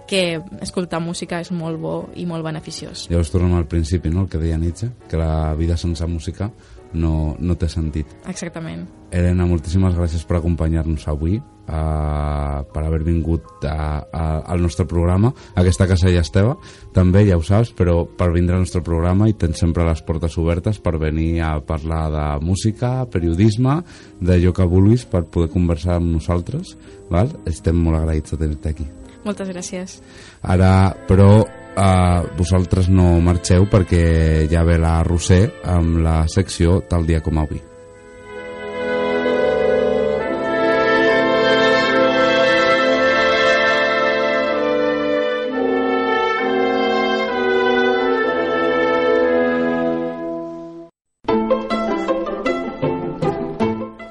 [0.07, 3.07] que escoltar música és molt bo i molt beneficiós.
[3.11, 6.51] Llavors tornem al principi, no?, el que deia Nietzsche, que la vida sense música
[6.93, 8.09] no, no té sentit.
[8.29, 8.85] Exactament.
[9.13, 15.33] Helena, moltíssimes gràcies per acompanyar-nos avui, uh, per haver vingut a, a, al nostre programa.
[15.59, 16.55] Aquesta casa ja esteva,
[16.95, 20.37] també, ja ho saps, però per vindre al nostre programa i tens sempre les portes
[20.41, 23.81] obertes per venir a parlar de música, periodisme,
[24.21, 26.77] d'allò que vulguis per poder conversar amb nosaltres.
[27.13, 27.33] Val?
[27.49, 28.89] Estem molt agraïts de tenir-te aquí.
[29.23, 29.99] Moltes gràcies.
[30.43, 37.07] Ara, però, uh, vosaltres no marxeu perquè ja ve la Roser amb la secció tal
[37.07, 37.61] dia com avui.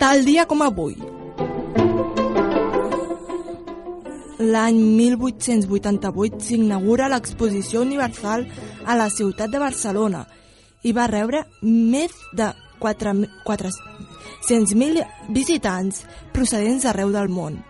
[0.02, 1.11] Tal dia com avui.
[4.42, 8.42] L'any 1888 s'inaugura l'Exposició Universal
[8.90, 10.24] a la ciutat de Barcelona
[10.82, 12.48] i va rebre més de
[12.82, 16.02] 400.000 visitants
[16.34, 17.62] procedents d'arreu del món.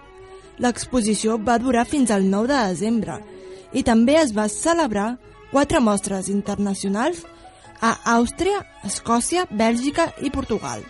[0.64, 3.20] L'exposició va durar fins al 9 de desembre
[3.76, 5.20] i també es va celebrar
[5.52, 7.20] quatre mostres internacionals
[7.84, 10.80] a Àustria, Escòcia, Bèlgica i Portugal.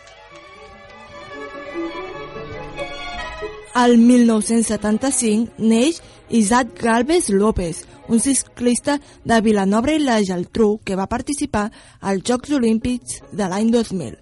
[3.75, 11.09] Al 1975 neix Isaac Galvez López, un ciclista de Vilanova i la Geltrú que va
[11.09, 14.19] participar als Jocs Olímpics de l'any 2000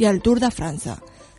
[0.00, 0.96] i al Tour de França.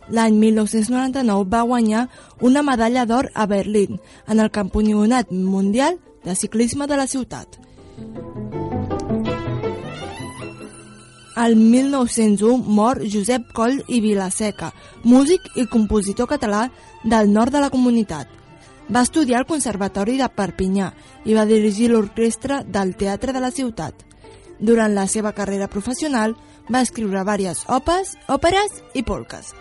[0.08, 2.06] L'any 1999 va guanyar
[2.40, 3.98] una medalla d'or a Berlín
[4.28, 7.58] en el Campionat Mundial de Ciclisme de la ciutat.
[11.36, 14.70] El 1901 mor Josep Coll i Vilaseca,
[15.04, 16.62] músic i compositor català
[17.04, 18.30] del nord de la comunitat.
[18.88, 20.88] Va estudiar al Conservatori de Perpinyà
[21.28, 24.00] i va dirigir l'orquestra del Teatre de la Ciutat.
[24.58, 26.32] Durant la seva carrera professional
[26.72, 29.52] va escriure diverses òperes, òperes i polques.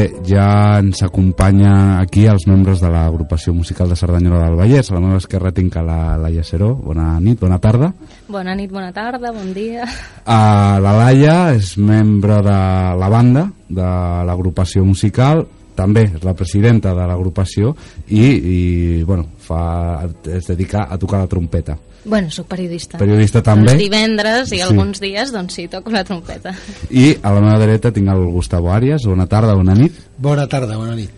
[0.00, 4.88] Bé, ja ens acompanya aquí els membres de l'agrupació musical de Cerdanyola del Vallès.
[4.88, 6.70] A la meva esquerra tinc a la Laia Seró.
[6.72, 7.90] Bona nit, bona tarda.
[8.32, 9.84] Bona nit, bona tarda, bon dia.
[10.24, 12.56] Uh, la Laia és membre de
[13.02, 13.90] la banda de
[14.24, 15.44] l'agrupació musical,
[15.76, 17.74] també és la presidenta de l'agrupació
[18.08, 18.58] i, i
[19.04, 21.76] bueno, fa, es dedica a tocar la trompeta.
[22.04, 22.96] Bueno, sóc periodista.
[22.98, 23.72] Periodista també.
[23.74, 24.60] Els divendres i Sí.
[24.64, 26.54] alguns dies, doncs sí, toco la trompeta.
[26.90, 29.02] I a la meva dreta tinc el Gustavo Arias.
[29.04, 29.92] Bona tarda, bona nit.
[30.16, 31.10] Bona tarda, bona nit.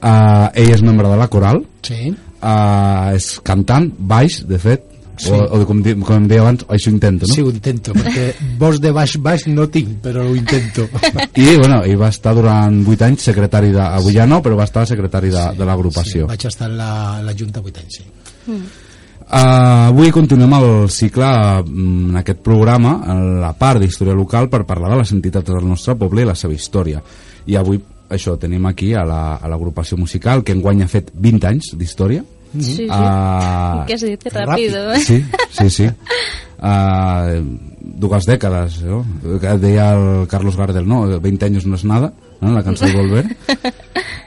[0.00, 2.08] Uh, ell és membre de la coral, Sí,
[2.40, 4.86] uh, és cantant, baix, de fet,
[5.20, 5.28] Sí.
[5.28, 7.34] o, o com, di, com em deia abans, això intento, no?
[7.34, 10.88] sí, ho intento, perquè vols de baix baix no tinc, però ho intento.
[11.36, 13.82] I, bueno, ell va estar durant 8 anys secretari de...
[13.82, 16.26] Avui ja no, però va estar secretari de, de Sí, l'agrupació.
[16.26, 18.56] vaig estar en la, en la Junta 8 anys, sí.
[19.30, 21.26] Uh, avui continuem el cicle
[21.62, 25.68] mm, en aquest programa, en la part d'història local, per parlar de les entitats del
[25.68, 26.98] nostre poble i la seva història.
[27.46, 27.78] I avui,
[28.10, 32.24] això, tenim aquí a la- a l'agrupació musical, que enguany ha fet 20 anys d'història.
[32.58, 32.86] Sí, sí.
[32.90, 34.18] Ah, Què has dit?
[34.24, 34.48] Que Ràpid.
[34.48, 34.98] ràpido, eh?
[34.98, 35.86] Sí, sí, sí.
[36.58, 37.38] Uh,
[37.80, 39.04] dues dècades, no?
[39.40, 41.04] Que deia el Carlos Gardel, no?
[41.20, 42.52] 20 anys no és nada, no?
[42.52, 43.24] la cançó de Volver.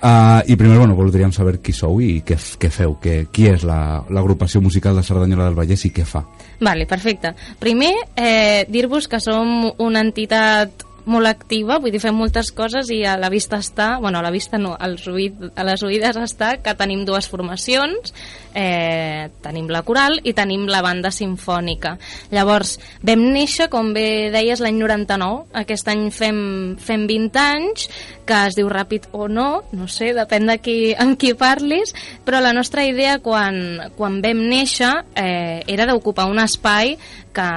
[0.02, 3.64] Uh, I primer, bueno, voldríem saber qui sou i què, què feu, que, qui és
[3.68, 6.24] la- l'agrupació musical de Cerdanyola del Vallès i què fa.
[6.64, 7.34] Vale, perfecte.
[7.60, 13.02] Primer, eh, dir-vos que som una entitat molt activa, vull dir, fem moltes coses i
[13.08, 16.56] a la vista està, bueno, a la vista no, als oïd, a les oïdes està
[16.64, 18.14] que tenim dues formacions,
[18.56, 21.98] eh, tenim la coral i tenim la banda sinfònica.
[22.32, 26.40] Llavors, vam néixer, com bé deies, l'any 99, aquest any fem,
[26.80, 27.90] fem 20 anys,
[28.24, 31.92] que es diu ràpid o no, no sé, depèn de qui, amb qui parlis,
[32.24, 36.96] però la nostra idea quan, quan vam néixer eh, era d'ocupar un espai
[37.36, 37.48] que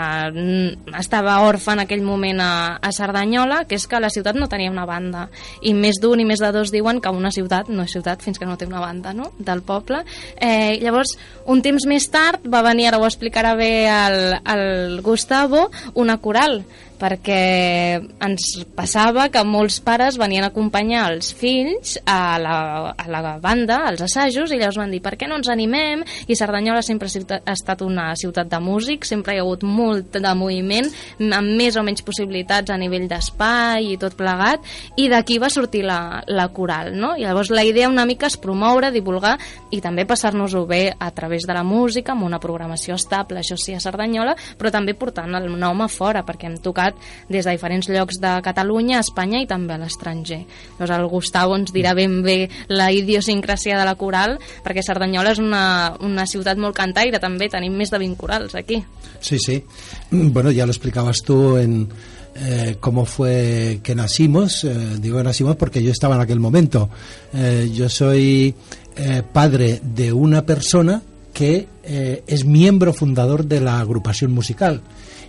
[0.99, 4.73] estava orfe en aquell moment a, a Cerdanyola, que és que la ciutat no tenia
[4.73, 5.27] una banda.
[5.63, 8.41] I més d'un i més de dos diuen que una ciutat no és ciutat fins
[8.41, 9.31] que no té una banda no?
[9.39, 10.03] del poble.
[10.41, 14.19] Eh, llavors, un temps més tard va venir, ara ho explicarà bé el,
[14.57, 16.65] el Gustavo, una coral
[16.99, 22.57] perquè ens passava que molts pares venien a acompanyar els fills a la,
[22.97, 26.05] a la banda, als assajos, i llavors van dir, per què no ens animem?
[26.27, 30.35] I Cerdanyola sempre ha estat una ciutat de músics, sempre hi ha hagut molt de
[30.39, 30.89] moviment,
[31.21, 34.65] amb més o menys possibilitats a nivell d'espai i tot plegat,
[34.97, 37.15] i d'aquí va sortir la, la coral, no?
[37.17, 39.37] I llavors la idea una mica és promoure, divulgar
[39.75, 43.75] i també passar-nos-ho bé a través de la música, amb una programació estable, això sí,
[43.75, 46.86] a Cerdanyola, però també portant el nom a fora, perquè hem tocat
[47.29, 50.43] des de diferents llocs de Catalunya, Espanya i també a l'estranger.
[50.79, 55.43] Doncs el Gustavo ens dirà ben bé la idiosincràsia de la coral, perquè Cerdanyola és
[55.43, 58.83] una, una ciutat molt cantaire, també tenim més de 20 corals aquí.
[59.21, 59.63] Sí, sí.
[60.11, 61.89] Bueno, ya lo explicabas tú en
[62.37, 64.65] eh, cómo fue que nacimos.
[64.65, 66.89] Eh, digo nacimos porque yo estaba en aquel momento.
[67.33, 68.55] Eh, yo soy
[68.97, 74.81] eh, padre de una persona que eh, es miembro fundador de la agrupación musical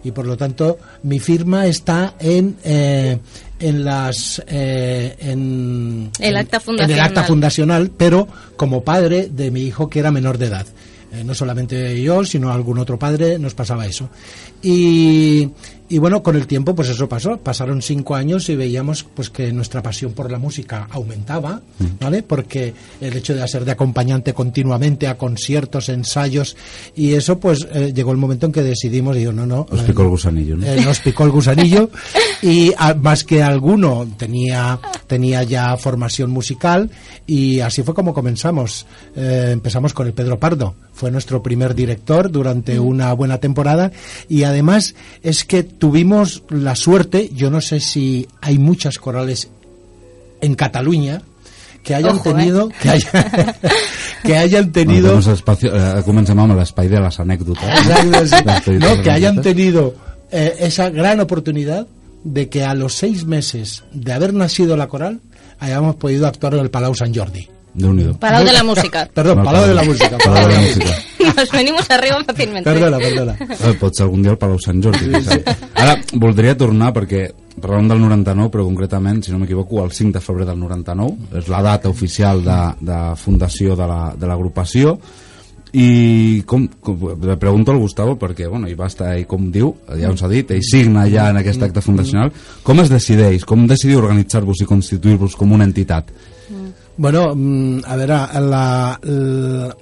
[0.08, 3.18] y por lo tanto mi firma está en eh,
[3.60, 7.28] en las eh, en, El acta en- en el acta fundacional.
[7.28, 10.66] fundacional pero como padre de mi hijo que era menor de edad
[11.12, 14.10] Eh, no solamente yo sino algún otro padre nos pasaba eso.
[14.62, 15.50] Y,
[15.88, 17.38] y bueno con el tiempo pues eso pasó.
[17.38, 21.62] Pasaron cinco años y veíamos pues que nuestra pasión por la música aumentaba
[22.02, 26.58] vale porque el hecho de hacer de acompañante continuamente a conciertos ensayos
[26.96, 29.84] y eso pues eh, llegó el momento en que decidimos digo no no Os eh,
[29.88, 30.66] picó el gusanillo, ¿no?
[30.66, 31.90] eh, nos picó el gusanillo.
[32.42, 36.90] Y a- más que alguno tenía tenía ya formación musical
[37.26, 42.30] y así fue como comenzamos Eh, empezamos con el Pedro Pardo fue nuestro primer director
[42.32, 43.92] durante una buena temporada
[44.30, 44.94] y además
[45.24, 49.50] es que tuvimos la suerte yo no sé si hay muchas corales
[50.42, 51.22] en Cataluña
[51.84, 52.34] que hayan Ojo, eh.
[52.34, 53.56] tenido que, haya-
[54.24, 57.64] que hayan Bueno, tenido tenemos espacio, eh, comencem amb l'espai de les anècdotes.
[57.64, 58.78] Exacto, sí.
[58.78, 59.96] Las No, que hayan tenido
[60.30, 61.88] eh, esa gran oportunidad
[62.28, 65.22] de que a los seis meses de haber nacido la coral
[65.60, 67.48] hayamos podido actuar en el Palau Sant Jordi.
[67.78, 68.18] Déu-n'hi-do.
[68.18, 69.08] Palau de la música.
[69.14, 70.18] Perdón, No, Palau de la Música.
[70.18, 70.94] Palau de la Música.
[71.38, 72.64] Nos venimos arriba fàcilment.
[72.66, 73.36] Perdona, perdona.
[73.38, 75.12] Eh, pot ser algun dia al Palau Sant Jordi.
[75.24, 75.52] sap.
[75.78, 77.28] Ara, voldria tornar perquè
[77.62, 81.48] parlàvem del 99, però concretament, si no m'equivoco, el 5 de febrer del 99, és
[81.50, 84.98] la data oficial de, de fundació de la- de l'agrupació,
[85.78, 89.76] i com, com, le pregunto al Gustavo perquè bueno, ell va estar, ell com diu
[90.00, 92.32] ja ens ha dit, ell signa ja en aquest acte fundacional.
[92.66, 96.10] Com es decideix, com decidiu organitzar-vos i constituir-vos com una entitat?
[96.98, 98.64] Bueno, mm, a ver, a- la,
[99.04, 99.76] la-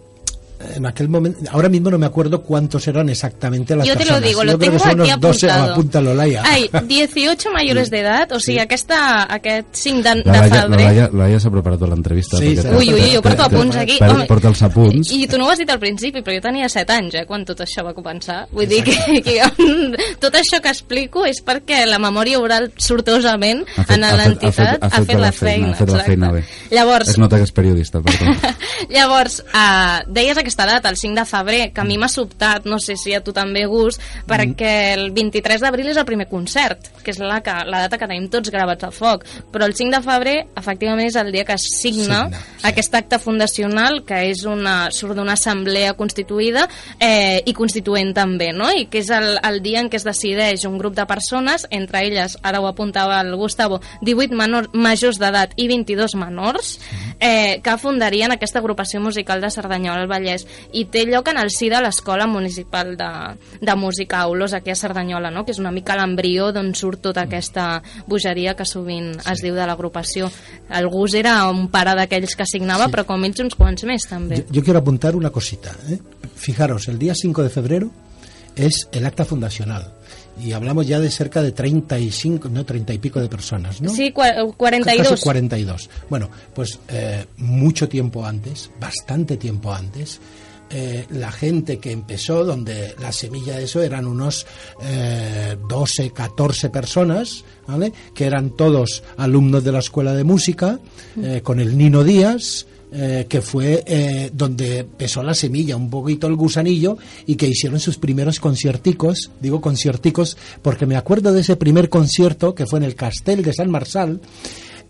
[0.75, 4.15] en aquel momento, ahora mismo no me acuerdo cuántos eran exactamente las Yo te lo
[4.15, 4.23] personas.
[4.29, 5.71] digo, Yo lo creo tengo que son aquí unos 12, apuntado.
[5.73, 6.43] apúntalo, Laia.
[6.45, 10.85] Ai, 18 mayores d'edat, o sigui, aquesta, aquest 5 de, la de Laia, la febrer...
[10.85, 12.67] Laia, la Laia s'ha preparat l'entrevista Sí, perquè sí.
[12.69, 13.97] té- Ui, ui, ui, jo porto té- té- apunts aquí.
[13.99, 16.41] per- Home, porta els apunts I tu no ho has dit al principi, però jo
[16.41, 18.47] tenia 7 anys, eh, quan tot això va començar.
[18.51, 19.41] Vull dir que, que
[20.23, 24.17] tot això que explico és perquè la memòria oral sortosament Ha fet- en ha fet-
[24.23, 25.67] l'entitat ha fet- ha fet la la feina, feina.
[25.71, 26.11] ha fet la exacte.
[26.11, 26.43] feina bé.
[26.71, 28.55] Llavors, es nota que és periodista per tant.
[28.95, 32.79] Llavors, uh, deies aquesta data, el 5 de febrer, que a mi m'ha sobtat, no
[32.79, 37.11] sé si a tu també gust, perquè el 23 d'abril és el primer concert, que
[37.11, 39.27] és la, que, la data que tenim tots gravats a foc.
[39.51, 42.67] Però el 5 de febrer, efectivament, és el dia que es signa, Signa, sí.
[42.67, 46.65] aquest acte fundacional, que és una, surt d'una assemblea constituïda
[46.99, 48.69] eh, i constituent també, no?
[48.71, 52.03] I que és el, el dia en què es decideix un grup de persones, entre
[52.05, 56.75] elles, ara ho apuntava el Gustavo, 18 menor, majors d'edat i 22 menors,
[57.19, 61.49] eh, que fundarien aquesta agrupació musical de Cerdanyola al Vallès i té lloc en el
[61.53, 63.09] si de l'Escola Municipal de,
[63.61, 65.45] de Música Aulos aquí a Cerdanyola, no?
[65.45, 69.65] que és una mica l'embrió d'on surt tota aquesta bogeria que sovint es diu de
[69.67, 70.29] l'agrupació.
[70.69, 72.91] El Gus era un pare d'aquells que signava, Sí.
[72.95, 74.43] però com ells uns quants més també.
[74.47, 75.71] Yo, yo quiero apuntar una cosita.
[75.89, 75.99] ¿eh?
[76.35, 77.91] Fijaros, el día 5 de febrero
[78.55, 79.91] es el acta fundacional.
[80.41, 83.89] Y hablamos ya de cerca de 35, no, 30 y pico de personas, ¿no?
[83.89, 85.07] Sí, cua- 42.
[85.09, 85.89] Casi 42.
[86.09, 90.19] Bueno, pues eh, mucho tiempo antes, bastante tiempo antes,
[90.69, 94.45] eh, la gente que empezó, donde la semilla de eso eran unos
[94.81, 97.93] eh, 12, 14 personas, ¿vale?
[98.13, 100.79] que eran todos alumnos de la Escuela de Música,
[101.21, 102.65] eh, con el Nino Díaz,
[102.97, 107.81] eh, que fue eh, donde pesó la semilla, un poquito el gusanillo, y que hicieron
[107.81, 112.85] sus primeros concierticos, digo concierticos, porque me acuerdo de ese primer concierto que fue en
[112.85, 114.21] el Castel de San Marsal,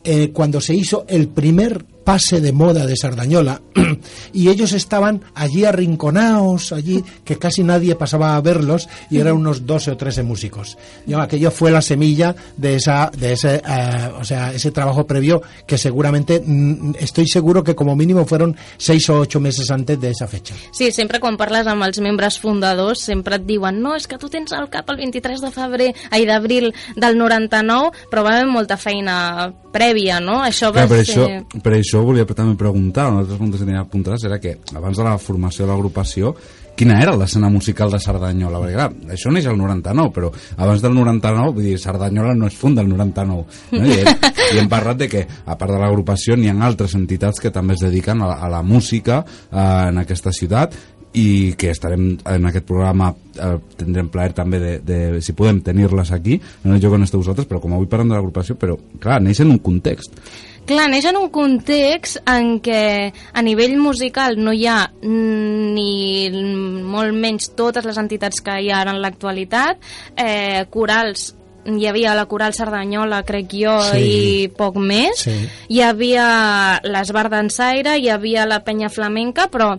[0.03, 3.61] eh, cuando se hizo el primer pase de moda de Sardañola
[4.33, 9.65] y ellos estaban allí arrinconados, allí que casi nadie pasaba a verlos y eran unos
[9.65, 10.77] 12 o 13 músicos.
[11.05, 15.41] Yo, aquello fue la semilla de esa de ese eh, o sea, ese trabajo previo
[15.65, 20.11] que seguramente mm, estoy seguro que como mínimo fueron 6 o 8 meses antes de
[20.11, 20.53] esa fecha.
[20.71, 24.29] Sí, sempre quan parles amb els membres fundadors sempre et diuen no, és que tu
[24.29, 28.77] tens al cap el 23 de febrer, ai, d'abril del 99, però va haver molta
[28.77, 30.39] feina prèvia, no?
[30.45, 31.25] Això va Clar, per, ser...
[31.25, 34.97] això, per això volia també preguntar, una altra preguntes que tenia apuntades era que abans
[34.97, 36.35] de la formació de l'agrupació
[36.75, 38.59] quina era l'escena musical de Cerdanyola?
[38.59, 42.57] Perquè clar, això neix al 99, però abans del 99, vull dir, Cerdanyola no es
[42.59, 43.45] funda el 99.
[43.71, 43.85] No?
[43.85, 44.09] I, hem,
[44.55, 47.77] I hem parlat de que, a part de l'agrupació, n'hi ha altres entitats que també
[47.77, 50.75] es dediquen a, la- a la música eh, en aquesta ciutat
[51.15, 56.11] i que estarem en aquest programa eh, tindrem plaer també de, de si podem tenir-les
[56.11, 59.39] aquí el joc on esteu vosaltres, però com avui parlem de l'agrupació però clar, neix
[59.43, 60.19] en un context
[60.65, 67.13] Clar, neix en un context en què a nivell musical no hi ha ni molt
[67.13, 69.77] menys totes les entitats que hi ha ara en l'actualitat,
[70.17, 74.01] eh, corals hi havia la Coral Cerdanyola, crec jo, Sí.
[74.01, 75.23] i poc més.
[75.25, 75.33] Sí.
[75.69, 79.71] Hi havia l'Esbar d'Ensaire, hi havia la Penya Flamenca, però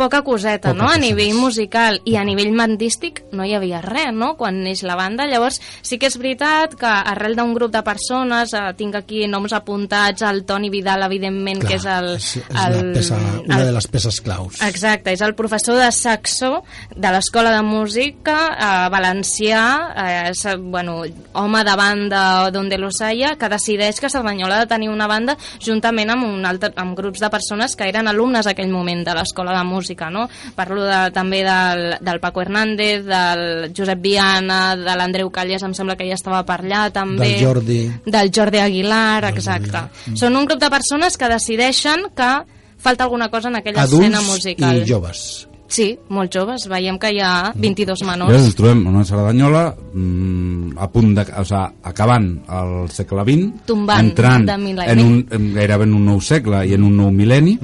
[0.00, 0.88] poca coseta, Poca no?
[0.88, 4.32] A nivell musical i a nivell bandístic no hi havia res, no?
[4.40, 5.26] Quan neix la banda.
[5.28, 9.52] Llavors, sí que és veritat que arrel d'un grup de persones, eh, tinc aquí noms
[9.56, 12.14] apuntats, el Toni Vidal, evidentment, que és el...
[12.16, 14.60] és, és el, la peça, una el- de les peces claus.
[14.64, 16.62] Exacte, és el professor de saxo
[16.96, 19.62] de l'Escola de Música eh, valencià,
[19.96, 21.02] eh, és, bueno,
[21.34, 25.36] home de banda d'Onde los haya, que decideix que Cerdanyola ha de tenir una banda
[25.60, 29.52] juntament amb, un altre, amb grups de persones que eren alumnes aquell moment de l'Escola
[29.58, 30.28] de Música, no?
[30.54, 35.96] Parlo de, també del, del Paco Hernández, del Josep Viana, de l'Andreu Calles, em sembla
[35.96, 37.34] que ja estava per allà també.
[37.34, 37.80] Del Jordi.
[38.06, 39.86] Del Jordi Aguilar, exacte.
[40.14, 42.32] Són un grup de persones que decideixen que
[42.80, 44.82] falta alguna cosa en aquella escena Adults musical.
[44.82, 45.46] i joves.
[45.70, 46.64] Sí, molt joves.
[46.66, 48.42] Veiem que hi ha 22 Llavors menors.
[48.48, 49.60] ens trobem en una Cerdanyola
[49.94, 52.26] mm, a punt de, o sigui, acabant
[52.58, 56.82] el segle XX, Tombant entrant en un, en gairebé en un nou segle i en
[56.88, 57.54] un nou mil·lenni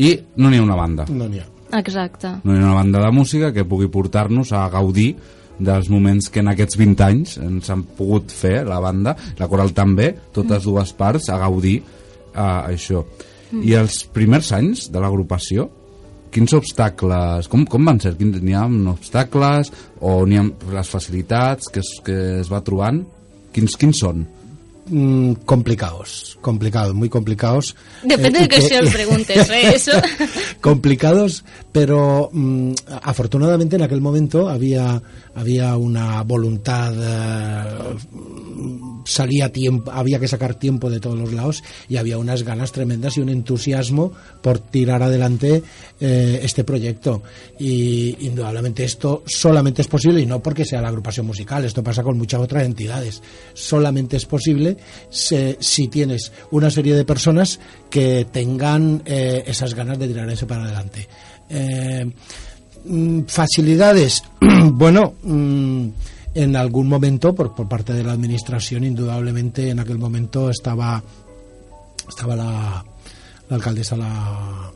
[0.00, 1.04] i no n'hi ha una banda.
[1.12, 1.48] No n'hi ha.
[1.76, 2.32] Exacte.
[2.44, 5.14] No hi ha una banda de música que pugui portar-nos a gaudir
[5.60, 9.74] dels moments que en aquests 20 anys ens han pogut fer la banda, la coral
[9.76, 11.78] també, totes dues parts, a gaudir
[12.34, 13.04] a això.
[13.52, 15.68] I els primers anys de l'agrupació,
[16.30, 18.14] quins obstacles, com, com van ser?
[18.18, 23.02] N'hi ha obstacles o n'hi ha les facilitats que es, que es va trobant?
[23.52, 24.22] Quins, quins són?
[24.92, 27.76] Mm, complicados, complicados, muy complicados.
[28.02, 29.72] Depende Eh, de que si os preguntes, ¿eh?
[29.76, 29.92] Eso.
[30.60, 32.72] complicados, pero mm,
[33.02, 35.00] afortunadamente en aquel momento había
[35.34, 37.96] había una voluntad eh,
[39.04, 43.16] salía tiempo había que sacar tiempo de todos los lados y había unas ganas tremendas
[43.16, 45.62] y un entusiasmo por tirar adelante
[46.00, 47.22] eh, este proyecto
[47.58, 52.02] y indudablemente esto solamente es posible y no porque sea la agrupación musical esto pasa
[52.02, 53.22] con muchas otras entidades
[53.54, 54.76] solamente es posible
[55.10, 60.46] se- si tienes una serie de personas que tengan eh, esas ganas de tirar eso
[60.46, 61.08] para adelante.
[61.48, 62.10] Eh,
[62.84, 64.22] mm, facilidades.
[64.72, 65.88] Bueno mm,
[66.34, 71.02] en algún momento por, por parte de la administración indudablemente en aquel momento estaba
[72.08, 72.84] estaba la,
[73.48, 74.70] la alcaldesa la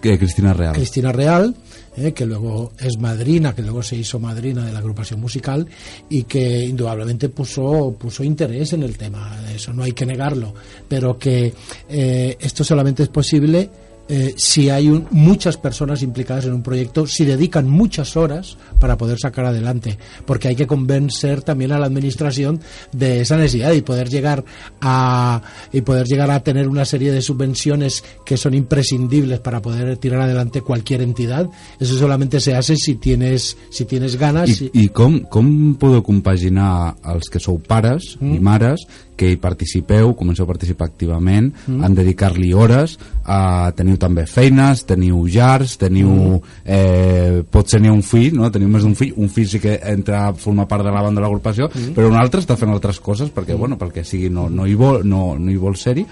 [0.00, 0.74] Cristina Real.
[0.74, 1.54] Cristina Real,
[1.96, 5.66] eh, que luego es madrina, que luego se hizo madrina de la agrupación musical
[6.08, 10.54] y que indudablemente puso, puso interés en el tema, eso no hay que negarlo,
[10.88, 11.52] pero que
[11.88, 13.70] eh, esto solamente es posible
[14.08, 18.98] eh, si hay un- muchas personas implicadas en un proyecto, si dedican muchas horas para
[18.98, 22.60] poder sacar adelante, porque hay que convencer también a la administración
[22.92, 24.44] de esa necesidad y poder llegar
[24.80, 25.40] a
[25.72, 30.20] y poder llegar a tener una serie de subvenciones que son imprescindibles para poder tirar
[30.22, 31.48] adelante cualquier entidad.
[31.78, 34.48] Eso solamente se hace si tienes si tienes ganas.
[34.60, 38.34] I, i- i com, com podeu compaginar els que sou pares mm.
[38.34, 38.82] i mares
[39.16, 41.84] que hi participeu, comenceu a participar activament, mm.
[41.86, 46.10] en dedicar-li hores, a, teniu també feines, teniu llars, teniu...
[46.10, 46.58] Mm.
[46.72, 48.50] Eh, potser n'hi ha un fill, no?
[48.52, 51.20] teniu més d'un fill, un fill sí que entra a formar part de la banda
[51.20, 51.94] de l'agrupació, mm.
[51.96, 53.60] però un altre està fent altres coses perquè, mm.
[53.60, 56.06] bueno, perquè sigui no, no, hi vol, no, no hi vol ser-hi,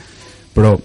[0.55, 0.77] però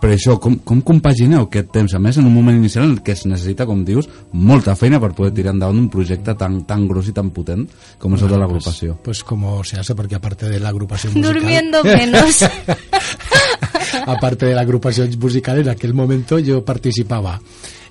[0.00, 1.94] per això, com, com compagineu aquest temps?
[1.96, 5.12] A més, en un moment inicial en què es necessita, com dius, molta feina per
[5.16, 7.66] poder tirar endavant un projecte tan, tan gros i tan potent
[7.98, 8.96] com és el de l'agrupació.
[8.96, 11.34] Pues, pues como se hace, porque aparte de la agrupación musical...
[11.34, 12.44] Durmiendo menos.
[14.06, 17.40] aparte de la agrupación musical, en aquel momento yo participaba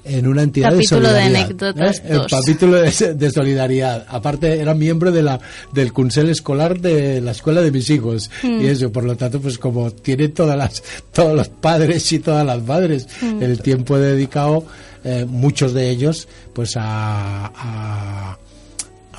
[0.05, 1.41] en una entidad Capítulo de de solidaridad.
[1.45, 2.27] anécdotas El dos.
[2.31, 4.05] capítulo de, de solidaridad.
[4.09, 5.39] Aparte, era miembro de la,
[5.73, 8.29] del Consell Escolar de la escuela de mis hijos.
[8.43, 8.61] Mm.
[8.61, 12.45] Y eso, por lo tanto, pues como tiene todas las, todos los padres y todas
[12.45, 13.41] las madres Mm.
[13.43, 14.65] el tiempo dedicado,
[15.03, 18.37] eh, muchos de ellos, pues a, a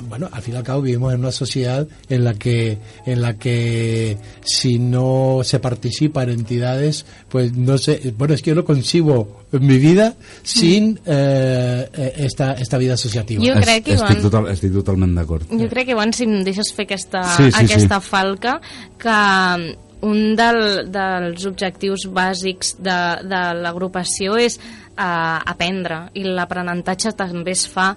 [0.03, 3.37] bueno, al fin y al cabo vivimos en una sociedad en la que en la
[3.37, 8.65] que si no se participa en entidades, pues no sé, bueno, es que yo no
[8.65, 13.41] concibo mi vida sin eh, eh, esta, esta vida asociativa.
[13.43, 15.47] Jo crec que estic, Ivan- total, estic totalment d'acord.
[15.49, 18.07] Jo crec que abans, si em deixes fer aquesta, Sí, sí, aquesta sí.
[18.09, 18.59] falca,
[18.99, 19.75] que
[20.05, 27.63] un del, dels objectius bàsics de, de l'agrupació és eh, aprendre, i l'aprenentatge també es
[27.71, 27.93] fa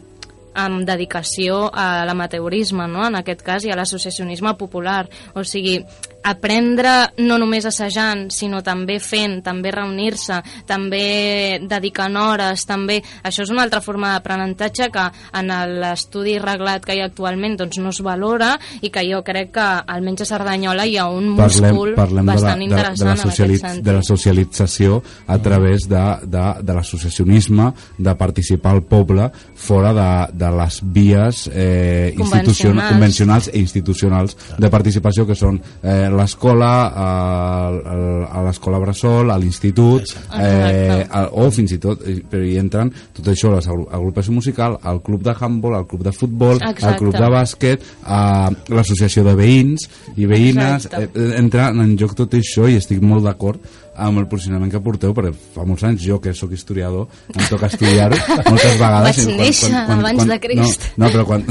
[0.54, 3.06] amb dedicació a l'amateurisme, no?
[3.06, 5.04] en aquest cas, i a l'associacionisme popular.
[5.34, 5.78] O sigui,
[6.24, 13.00] aprendre no només assajant, sinó també fent, també reunir-se, també dedicant hores, també...
[13.22, 15.04] Això és una altra forma d'aprenentatge que
[15.38, 19.52] en l'estudi reglat que hi ha actualment doncs no es valora i que jo crec
[19.56, 23.08] que almenys a Cerdanyola hi ha un múscul parlem de la, bastant de, de, interessant
[23.08, 23.84] la en socialit, aquest sentit.
[23.88, 30.08] de la socialització a través de, de, de l'associacionisme, de participar al poble fora de,
[30.44, 32.92] de les vies eh, institucion- Convencionals.
[32.92, 39.38] convencionals i institucionals de participació que són eh, l'escola, eh, el- a l'escola Bressol, a
[39.38, 41.08] l'institut, eh, Exacte.
[41.10, 43.58] a- o fins i tot, eh, però hi entren tot això, la
[43.96, 46.98] agrupació musical, el club de handball, el club de futbol, el Exacte.
[46.98, 51.10] club de bàsquet, a l'associació de veïns i veïnes, Exacte.
[51.20, 53.60] eh, entra en joc tot això i estic molt d'acord
[53.98, 57.66] amb el posicionament que porteu, perquè fa molts anys jo, que sóc historiador, em toca
[57.66, 58.14] estudiar-ho
[58.46, 59.26] moltes vegades.
[59.26, 60.84] Vaig néixer abans de Crist.
[60.96, 61.44] No, no, però quan...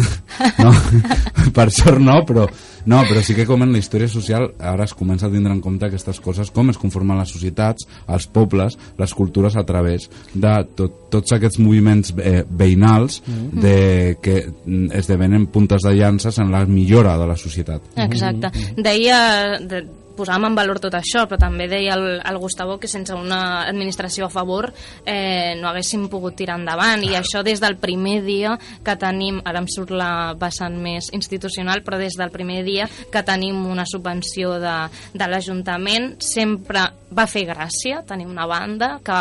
[0.63, 0.71] No,
[1.57, 2.47] per sort no, però,
[2.88, 5.61] no, però sí que com en la història social ara es comença a tindre en
[5.63, 10.53] compte aquestes coses, com es conformen les societats, els pobles, les cultures a través de
[10.77, 16.65] tot, tots aquests moviments eh, veïnals de, que mm, esdevenen puntes de llances en la
[16.65, 17.91] millora de la societat.
[18.07, 18.51] Exacte.
[18.77, 19.19] Deia,
[19.59, 19.83] de,
[20.18, 24.28] posàvem en valor tot això, però també deia el, el Gustavo que sense una administració
[24.28, 24.70] a favor
[25.05, 27.03] eh, no haguéssim pogut tirar endavant.
[27.05, 31.84] I això des del primer dia que tenim, ara em surt la vessant més institucional,
[31.86, 34.78] però des del primer dia que tenim una subvenció de,
[35.13, 39.20] de l'Ajuntament sempre va fer gràcia tenir una banda que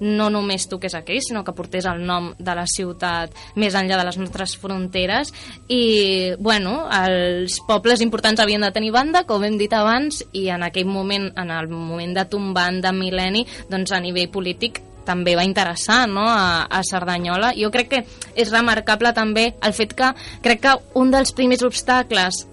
[0.00, 4.06] no només toqués aquell, sinó que portés el nom de la ciutat més enllà de
[4.08, 5.32] les nostres fronteres
[5.68, 10.66] i, bueno, els pobles importants havien de tenir banda, com hem dit abans, i en
[10.66, 15.46] aquell moment, en el moment de tombant de mil·lenni, doncs a nivell polític també va
[15.48, 16.26] interessar no?
[16.28, 17.54] a, a Cerdanyola.
[17.56, 18.04] Jo crec que
[18.36, 20.12] és remarcable també el fet que
[20.44, 22.44] crec que un dels primers obstacles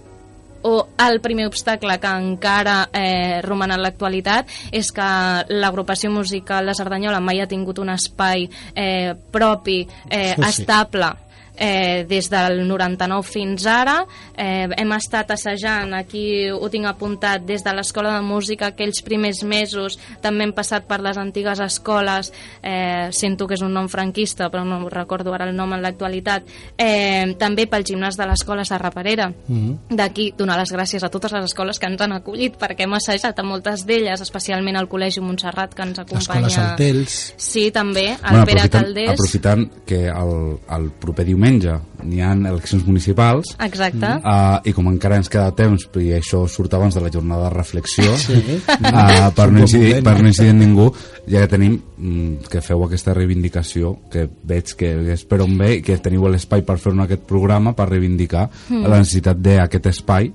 [0.66, 5.10] o el primer obstacle que encara eh, roman en l'actualitat és que
[5.54, 10.50] l'agrupació musical de Cerdanyola mai ha tingut un espai eh, propi, eh, Sí, sí.
[10.50, 11.12] estable,
[11.58, 14.06] eh, des del 99 fins ara.
[14.38, 19.44] Eh, hem estat assajant, aquí ho tinc apuntat, des de l'Escola de Música, aquells primers
[19.44, 22.32] mesos, també hem passat per les antigues escoles,
[22.62, 26.44] eh, sento que és un nom franquista, però no recordo ara el nom en l'actualitat,
[26.78, 29.32] eh, també pel gimnàs de l'Escola Serraperera.
[29.48, 29.96] Mhm.
[29.96, 33.40] D'aquí, donar les gràcies a totes les escoles que ens han acollit, perquè hem assajat
[33.40, 36.48] a moltes d'elles, especialment al Col·legi Montserrat, que ens acompanya...
[36.48, 37.34] L'escola Saltels.
[37.38, 39.10] Sí, també, el Pere aprofitant, Caldés.
[39.12, 43.54] aprofitant que el, el proper diumenge n'hi ha eleccions municipals.
[43.66, 44.12] Exacte.
[44.22, 47.56] Uh, i com encara ens queda temps i això surt abans de la jornada de
[47.56, 48.60] reflexió Sí.
[48.66, 50.90] uh, per, no incidir, per no incidir en ningú
[51.28, 55.76] ja que tenim mm, que feu aquesta reivindicació que veig que és per on ve
[55.78, 60.32] i que teniu l'espai per fer aquest programa per reivindicar la necessitat d'aquest espai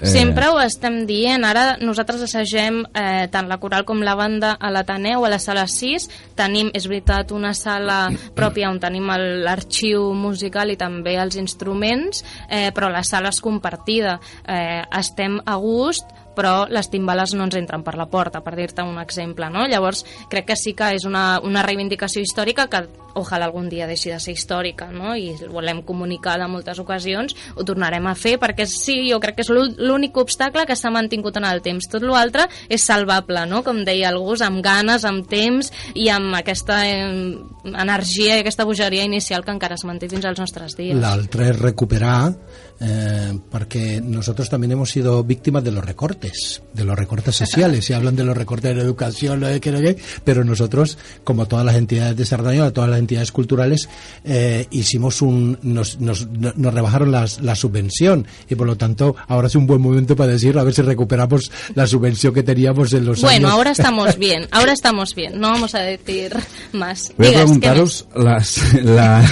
[0.00, 1.44] eh, Sempre ho estem dient.
[1.44, 5.66] Ara nosaltres assagem eh, tant la coral com la banda a l'Ateneu, a la sala
[5.68, 6.08] 6.
[6.38, 9.10] Tenim, és veritat, una sala pròpia on tenim
[9.44, 14.18] l'arxiu musical i també els instruments, eh, però la sala és compartida.
[14.46, 16.06] Eh, estem a gust,
[16.38, 19.66] però les timbales no ens entren per la porta, per dir-te un exemple, no?
[19.66, 22.84] Llavors, crec que sí que és una, una reivindicació històrica que
[23.18, 25.16] ojalà algun dia deixi de ser històrica, no?
[25.18, 29.42] I volem comunicar de moltes ocasions, ho tornarem a fer, perquè sí, jo crec que
[29.42, 31.88] és l'ú- l'únic obstacle que s'ha mantingut en el temps.
[31.90, 33.64] Tot l'altre és salvable, no?
[33.66, 37.34] Com deia Gus, amb ganes, amb temps i amb aquesta eh,
[37.64, 40.94] energia i aquesta bogeria inicial que encara es manté fins als nostres dies.
[41.00, 42.36] La otra es recuperar,
[42.80, 46.62] eh, porque nosotros también hemos sido víctimas de los recortes.
[46.74, 49.80] de los recortes sociales, y hablan de los recortes de educación, lo de que, lo
[49.80, 53.88] que, pero nosotros, como todas las entidades de Sardañola, todas las entidades culturales,
[54.24, 59.48] eh, hicimos un, nos, nos, nos rebajaron las, la subvención, y por lo tanto, ahora
[59.48, 63.04] es un buen momento para decir, a ver si recuperamos la subvención que teníamos en
[63.06, 63.56] los Bueno, años.
[63.56, 66.32] ahora estamos bien, ahora estamos bien, no vamos a decir
[66.72, 67.12] más.
[67.18, 69.24] Voy a preguntar-vos les, la...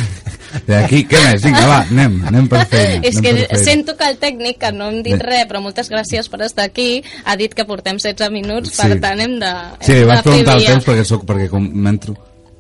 [0.67, 1.43] de aquí, què més?
[1.45, 3.01] Vinga, va, anem, anem per feina.
[3.05, 3.65] És anem que per feina.
[3.65, 5.23] sento que el tècnic, que no hem dit Bé.
[5.27, 8.83] res, però moltes gràcies per estar aquí, ha dit que portem 16 minuts, Sí.
[8.83, 11.69] per tant hem de, hem Sí, de vaig preguntar el temps perquè, soc, perquè com
[11.73, 12.17] m'entro...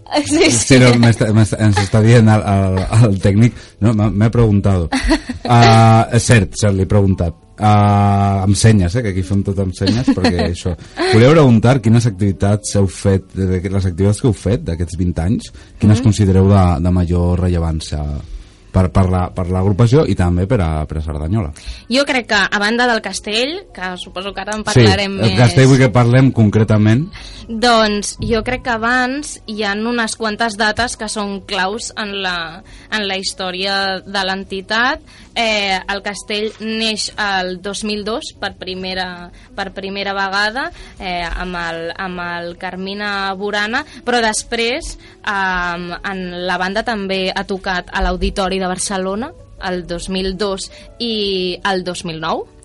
[0.24, 0.50] Sí, sí.
[0.52, 2.76] Sí, no, m'està- m'està- ens està dient el, el,
[3.08, 4.84] el tècnic, no, m'he preguntat.
[5.42, 7.34] Uh, és cert, cert, li he preguntat.
[7.58, 10.76] Uh, amb senyes, eh, que aquí fem tot amb senyes, perquè això...
[11.12, 15.50] Volia preguntar quines activitats heu fet, les activitats que heu fet d'aquests 20 anys,
[15.80, 18.04] quines considereu de, de major rellevància
[18.72, 21.52] per, per la- per l'agrupació i també per a, per a Cerdanyola.
[21.92, 25.30] Jo crec que, a banda del castell, que suposo que ara en parlarem sí, el
[25.30, 25.38] més...
[25.40, 27.06] castell vull que parlem concretament.
[27.46, 32.62] Doncs jo crec que abans hi ha unes quantes dates que són claus en la,
[32.90, 35.04] en la història de l'entitat.
[35.30, 42.24] Eh, el castell neix el 2002 per primera, per primera vegada eh, amb, el, amb
[42.24, 48.74] el Carmina Burana, però després eh, en la banda també ha tocat a l'Auditori de
[48.74, 49.30] Barcelona
[49.70, 51.14] el 2002 i
[51.62, 52.55] el 2009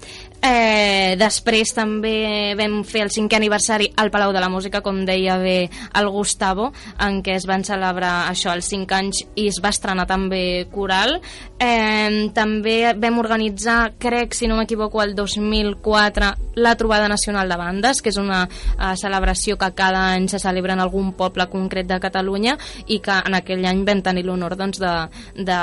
[0.42, 5.38] Eh, després també vam fer el cinquè aniversari al Palau de la Música, com deia
[5.38, 9.70] bé el Gustavo, en què es van celebrar això els 5 anys i es va
[9.70, 11.20] estrenar també coral.
[11.62, 18.02] Eh, també vam organitzar, crec, si no m'equivoco, el 2004, la Trobada Nacional de Bandes,
[18.02, 22.02] que és una eh, celebració que cada any se celebra en algun poble concret de
[22.02, 24.96] Catalunya i que en aquell any vam tenir l'honor doncs, de,
[25.38, 25.62] de,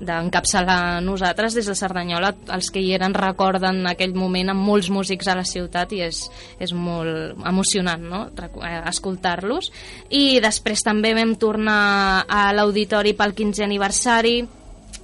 [0.00, 5.28] d'encapçalar nosaltres des de Cerdanyola els que hi eren recorden aquell moment amb molts músics
[5.28, 6.22] a la ciutat i és,
[6.58, 8.22] és molt emocionant no?
[8.32, 9.70] Eh, escoltar-los
[10.08, 14.38] i després també vam tornar a l'auditori pel 15è aniversari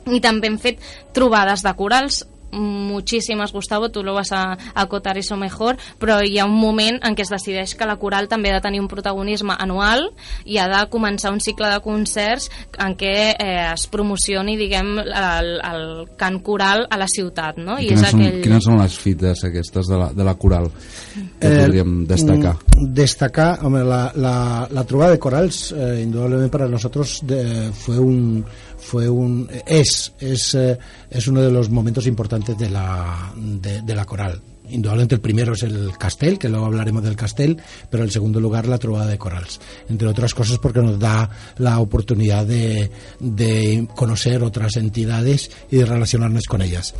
[0.07, 0.81] i també hem fet
[1.15, 2.23] trobades de corals
[2.53, 7.15] muchísimes, Gustavo, tu lo vas a acotar eso mejor, però hi ha un moment en
[7.17, 10.11] què es decideix que la coral també ha de tenir un protagonisme anual
[10.45, 15.51] i ha de començar un cicle de concerts en què eh, es promocioni, diguem, el,
[15.61, 15.87] el
[16.17, 17.79] cant coral a la ciutat, no?
[17.79, 18.41] I quines, és són, aquell...
[18.45, 22.55] quines són les fites aquestes de la, de la coral que Eh, podríem destacar?
[22.57, 27.99] mm, Destacar, hombre, la, la, la trobada de corals, eh, indudablemente para nosotros de- fue
[27.99, 28.45] un
[28.87, 30.79] fue un es es eh,
[31.11, 34.41] es uno de los momentos importantes de la de, la coral.
[34.69, 37.57] Indudablemente el primero es el castel, que luego hablaremos del castel,
[37.89, 39.61] pero en segundo lugar la trobada de corals.
[39.89, 45.87] Entre otras cosas porque nos da la oportunidad de, de conocer otras entidades y de
[45.87, 46.95] relacionarnos con ellas.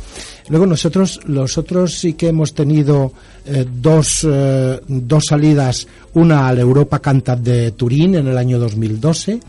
[0.47, 3.11] Luego nosotros, los otros sí que hemos tenido
[3.45, 9.41] eh, dos, eh, dos salidas, una al Europa Cantat de Turín en el año 2012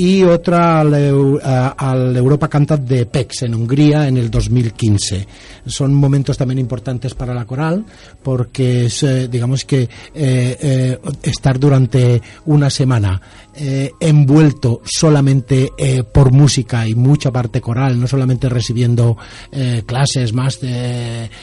[0.00, 5.26] y otra al, Europa Cantat de PEX en Hungría en el 2015.
[5.66, 7.84] Son momentos también importantes para la coral
[8.22, 13.20] porque eh, digamos que eh, eh, estar durante una semana
[13.54, 15.70] eh, envuelto solamente
[16.14, 19.18] por música y mucha parte coral, no solamente recibiendo
[19.84, 20.60] clases más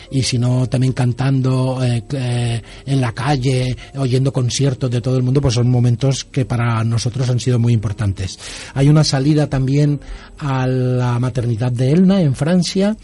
[0.10, 5.70] y sino también cantando en la calle, oyendo conciertos de todo el mundo, pues son
[5.70, 8.40] momentos que para nosotros han sido muy importantes.
[8.74, 10.00] Hay una salida también
[10.40, 12.96] a la maternidad de Elna en Francia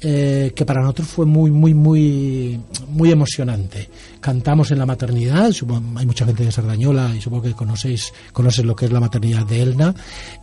[0.00, 3.88] eh, que para nosotros fue muy, muy, muy, muy emocionante.
[4.20, 8.66] Cantamos en la maternidad, supongo- hay mucha gente de Sardañola y supongo que conocéis, conocéis
[8.66, 9.94] lo que es la maternidad de Elna,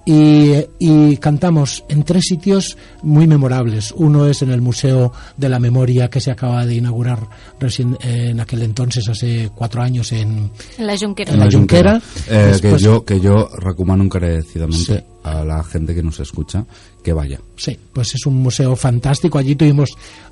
[0.06, 3.94] y, y cantamos en tres sitios muy memorables.
[3.96, 7.28] Uno es en el Museo de la Memoria que se acaba de inaugurar
[7.60, 11.34] recién, eh, en aquel entonces, hace cuatro años, en, En la Junquera.
[11.34, 12.02] en la Junquera.
[12.30, 16.66] Eh, Después- que, yo, que yo recomiendo encarecidamente a la gente que nos escucha
[17.04, 17.40] que vaya.
[17.56, 19.38] Sí, pues es un museo fantástico.
[19.38, 19.92] Allí tuvimos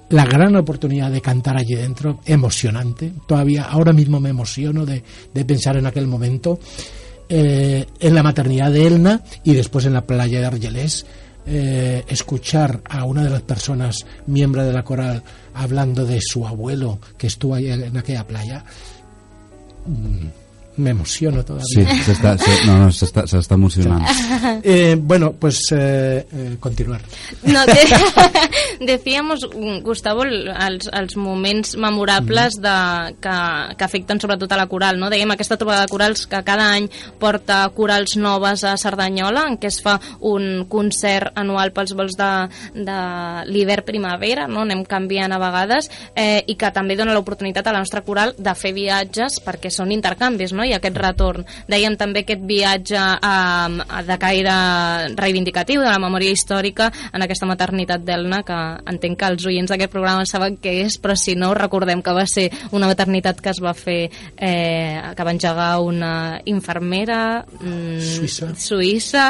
[0.09, 3.13] la gran oportunidad de cantar allí dentro, emocionante.
[3.27, 6.59] Todavía, ahora mismo me emociono de, de pensar en aquel momento.
[7.29, 11.05] Eh, en la maternidad de Elna y después en la playa de Argelés.
[11.45, 15.23] eh, escuchar a una de las personas miembro de la coral
[15.53, 18.63] hablando de su abuelo que estuvo ahí en aquella playa
[19.87, 20.27] mm,
[20.81, 21.85] me emociono todavía.
[21.85, 24.05] Sí, s'està, sí, no, no, s'està, s'està emocionant.
[24.63, 27.01] Eh, bueno, pues eh, eh, continuar.
[27.43, 27.73] No, de,
[28.85, 29.47] decíamos,
[29.81, 33.37] Gustavo, els, els moments memorables de, que,
[33.77, 35.09] que afecten sobretot a la coral, no?
[35.09, 39.71] Dèiem aquesta trobada de corals que cada any porta corals noves a Cerdanyola, en què
[39.71, 42.31] es fa un concert anual pels vols de,
[42.75, 42.99] de
[43.49, 44.65] l'hivern-primavera, no?
[44.65, 48.53] anem canviant a vegades, eh, i que també dona l'oportunitat a la nostra coral de
[48.57, 50.65] fer viatges perquè són intercanvis, no?
[50.67, 51.45] i aquest retorn.
[51.69, 54.55] Dèiem també aquest viatge eh, de caire
[55.17, 58.59] reivindicatiu de la memòria històrica en aquesta maternitat d'Elna, que
[58.91, 62.25] entenc que els oients d'aquest programa saben què és, però si no, recordem que va
[62.29, 68.51] ser una maternitat que es va fer, eh, que va engegar una infermera mm, Suïssa.
[68.55, 69.25] suïssa,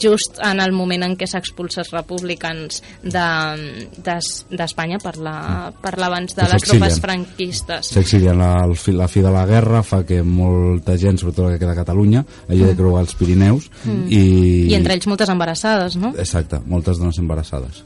[0.00, 5.94] just en el moment en què s'expulsa els republicans d'Espanya de, per la- per
[6.36, 7.86] de les tropes franquistes.
[7.94, 10.22] S'exilien la, fi- de la guerra fa que
[10.70, 13.68] molta gent, sobretot la que queda a Catalunya, hagi de creuar els Pirineus
[14.08, 14.22] i...
[14.70, 16.14] I entre ells moltes embarassades, no?
[16.16, 17.84] Exacte, moltes dones embarassades.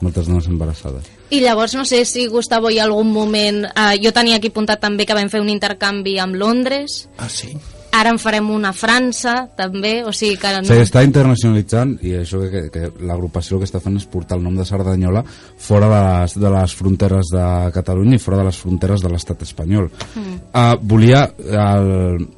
[0.00, 1.08] Moltes dones embarassades.
[1.30, 3.66] I llavors no sé si, Gustavo, hi ha algun moment...
[3.68, 7.52] Eh, jo tenia aquí apuntat també que vam fer un intercanvi amb Londres, Ah, sí.
[7.92, 10.52] Ara en farem una a França, també, o sigui que...
[10.60, 10.68] No...
[10.68, 14.56] S'està internacionalitzant i això que, que, que l'agrupació que està fent és portar el nom
[14.58, 15.24] de Cerdanyola
[15.58, 19.46] fora de les, de les fronteres de Catalunya i fora de les fronteres de l'estat
[19.48, 19.90] espanyol.
[20.14, 20.36] Mm.
[20.50, 21.24] Uh, volia...
[21.50, 22.28] El,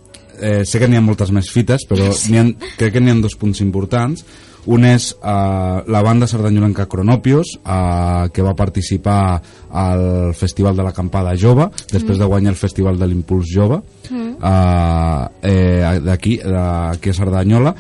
[0.43, 2.35] eh, sé que n'hi ha moltes més fites, però sí.
[2.37, 2.47] ha,
[2.79, 4.25] crec que n'hi ha dos punts importants.
[4.71, 9.41] Un és uh, la banda sardanyolenca Cronopios, uh, que va participar
[9.71, 15.99] al Festival de l'Acampada Jove, després de guanyar el Festival de l'Impuls Jove, uh, eh,
[16.05, 17.75] d'aquí, d'aquí a Cerdanyola,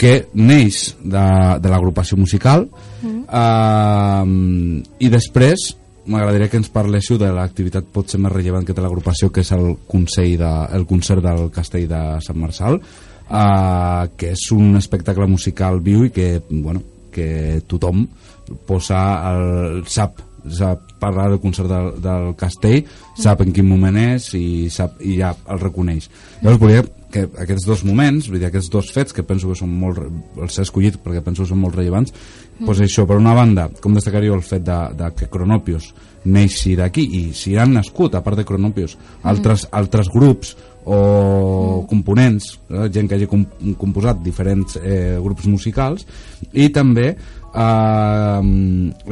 [0.00, 1.26] que neix de,
[1.60, 2.62] de l'agrupació musical
[3.04, 4.24] uh,
[4.96, 5.66] i després
[6.08, 9.74] m'agradaria que ens parléssiu de l'activitat potser més rellevant que té l'agrupació que és el,
[9.90, 12.80] consell de, el concert del castell de Sant Marçal
[13.30, 18.04] uh, que és un espectacle musical viu i que, bueno, que tothom
[18.66, 19.00] posa
[19.30, 22.86] el, sap sap parlar del concert del, del castell
[23.20, 26.08] sap en quin moment és i, sap, i ja el reconeix
[26.40, 29.72] llavors volia que aquests dos moments, vull dir, aquests dos fets que penso que són
[29.74, 29.98] molt,
[30.38, 32.68] els he escollit perquè penso que són molt rellevants, mm.
[32.68, 35.90] doncs això, per una banda, com destacaria el fet de, de que Cronopios
[36.30, 40.54] neixi d'aquí i si han nascut, a part de Cronopios, altres, altres grups
[40.84, 43.44] o components, eh, gent que hagi com,
[43.78, 46.06] composat diferents eh, grups musicals
[46.52, 48.40] i també eh,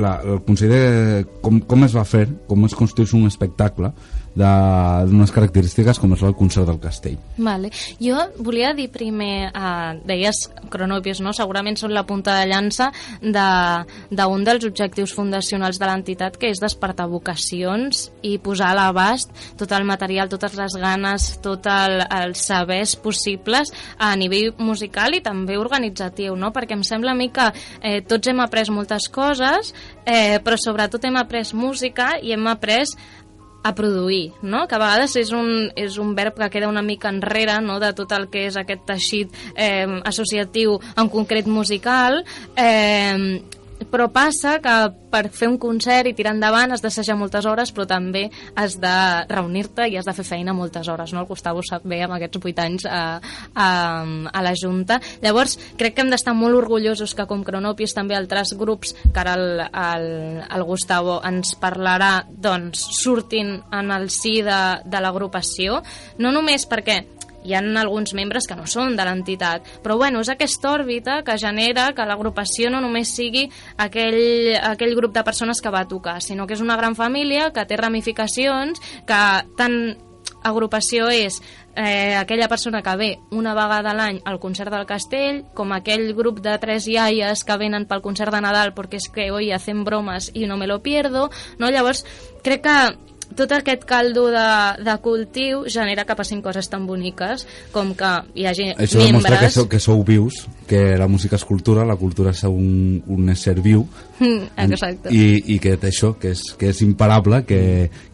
[0.00, 3.92] la, el Consell de com, com es va fer, com es construeix un espectacle
[4.34, 7.16] d'unes característiques com és el concert del castell.
[7.36, 7.70] Vale.
[8.00, 11.32] Jo volia dir primer, eh, deies Cronopios, no?
[11.32, 16.50] segurament són la punta de llança de- d'un de, dels objectius fundacionals de l'entitat, que
[16.50, 22.02] és despertar vocacions i posar a l'abast tot el material, totes les ganes, tot el,
[22.10, 26.52] els sabers possibles a nivell musical i també organitzatiu, no?
[26.52, 27.50] perquè em sembla a mi que
[27.82, 29.74] eh, tots hem après moltes coses,
[30.04, 32.84] eh, però sobretot hem après música i hem après
[33.68, 34.66] a produir, no?
[34.68, 37.78] que a vegades és un, és un verb que queda una mica enrere no?
[37.82, 42.22] de tot el que és aquest teixit eh, associatiu, en concret musical,
[42.56, 43.40] eh,
[43.93, 44.76] però passa que
[45.09, 48.26] per fer un concert i tirar endavant has d'assajar moltes hores, però també
[48.59, 48.95] has de
[49.30, 51.24] reunir-te i has de fer feina moltes hores, no?
[51.24, 53.03] El Gustavo sap bé amb aquests 8 anys a,
[53.55, 53.68] a,
[54.32, 55.01] a la Junta.
[55.24, 59.36] Llavors, crec que hem d'estar molt orgullosos que com Cronopios també altres grups, que ara
[59.39, 60.09] el, el,
[60.45, 65.82] el Gustavo ens parlarà, doncs surtin en el si de, de l'agrupació,
[66.18, 67.01] no només perquè
[67.45, 71.39] hi ha alguns membres que no són de l'entitat, però bueno, és aquesta òrbita que
[71.39, 76.47] genera que l'agrupació no només sigui aquell, aquell grup de persones que va tocar, sinó
[76.47, 79.22] que és una gran família que té ramificacions, que
[79.57, 79.78] tant
[80.43, 81.41] agrupació és
[81.74, 86.12] eh, aquella persona que ve una vegada a l'any al concert del castell, com aquell
[86.14, 89.84] grup de tres iaies que venen pel concert de Nadal perquè és que oi, hacen
[89.84, 91.28] bromes i no me lo pierdo,
[91.59, 91.70] no?
[91.70, 92.05] Llavors,
[92.43, 92.78] crec que
[93.39, 94.49] tot aquest caldo de,
[94.82, 99.47] de cultiu genera que passin coses tan boniques com que hi hagi Això demostra que
[99.47, 99.55] membres...
[99.55, 103.57] sou, que sou vius, que la música és cultura, la cultura és un, un ésser
[103.62, 103.86] viu,
[104.66, 105.12] Exacte.
[105.14, 107.61] i, i que això, que és, que és imparable, que,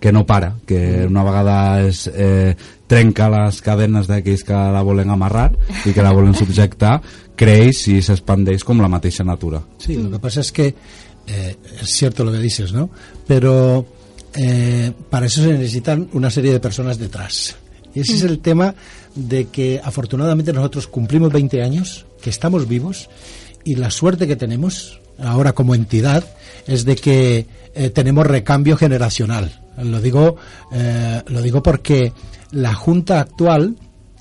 [0.00, 1.56] que no para, que una vegada
[1.88, 2.54] es, eh,
[2.90, 5.48] trenca les cadenes d'aquells que la volen amarrar
[5.84, 6.98] i que la volen subjectar,
[7.40, 9.62] creix i s'expandeix com la mateixa natura.
[9.78, 10.74] Sí, lo que pasa es que
[11.26, 12.90] eh, es cierto lo que dices, ¿no?
[13.26, 13.86] Pero
[14.36, 17.56] eh, para eso se necesitan una serie de personas detrás.
[17.94, 18.74] Y ese es el tema
[19.14, 23.08] de que afortunadamente nosotros cumplimos 20 años, que estamos vivos,
[23.62, 26.24] y la suerte que tenemos ahora como entidad
[26.66, 29.60] es de que eh, tenemos recambio generacional.
[29.78, 30.36] Lo digo,
[30.72, 32.12] eh, lo digo porque
[32.50, 33.76] la junta actual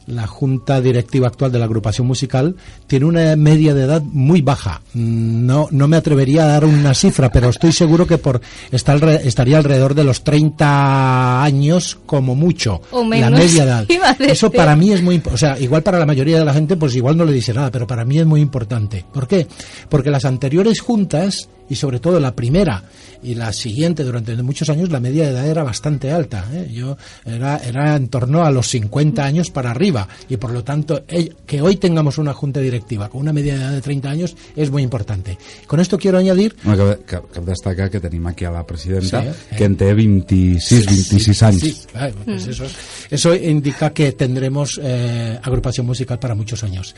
[0.07, 2.55] la junta directiva actual de la agrupación musical
[2.87, 4.81] tiene una media de edad muy baja.
[4.93, 8.41] Mm, No, no me atrevería a dar una cifra, pero estoy seguro que por
[8.71, 12.81] está alre- estaría alrededor de los 30 años como mucho.
[12.91, 13.85] O la media edad.
[14.19, 16.95] Eso para mí es muy o sea, igual para la mayoría de la gente pues
[16.95, 19.05] igual no le dice nada, pero para mí es muy importante.
[19.13, 19.47] ¿Por qué?
[19.89, 22.83] Porque las anteriores juntas y sobre todo la primera
[23.23, 26.69] y la siguiente durante muchos años la media de edad era bastante alta ¿eh?
[26.73, 29.92] yo era era en torno a los 50 años para arriba
[30.29, 33.61] y por lo tanto el- que hoy tengamos una junta directiva con una media de
[33.61, 35.37] edad de 30 años es muy importante
[35.67, 39.21] con esto quiero añadir Bueno, que, que, que destacar que tenim aquí a la presidenta,
[39.21, 39.55] Sí, eh?
[39.57, 41.61] que en té 26, 26 anys.
[41.61, 42.65] Sí, ay, pues eso,
[43.09, 46.95] eso indica que tendremos eh, agrupación musical para muchos años.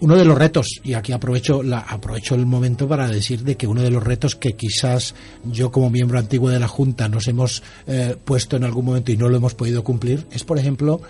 [0.00, 3.66] Uno de los retos, y aquí aprovecho, la, aprovecho el momento para decir de que
[3.66, 7.64] uno de los retos que quizás yo como miembro antiguo de la Junta nos hemos
[7.88, 11.00] eh, puesto en algún momento y no lo hemos podido cumplir, es por ejemplo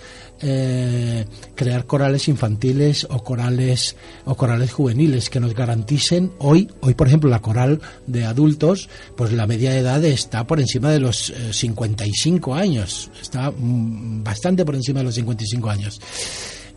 [0.40, 7.08] eh, crear corales infantiles o corales o corales juveniles que nos garanticen hoy, hoy por
[7.08, 11.52] ejemplo la coral de adultos, pues la media edad está por encima de los eh,
[11.52, 16.00] 55 años, está mm, bastante por encima de los 55 años.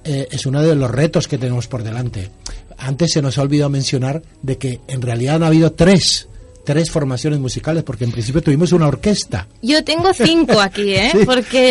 [0.03, 2.29] Eh, es uno de los retos que tenemos por delante.
[2.77, 6.27] Antes se nos ha olvidado mencionar de que en realidad han habido tres
[6.63, 11.09] tres formaciones musicales porque en principio tuvimos una orquesta Jo tengo cinco aquí, eh?
[11.11, 11.25] Sí.
[11.25, 11.65] Perquè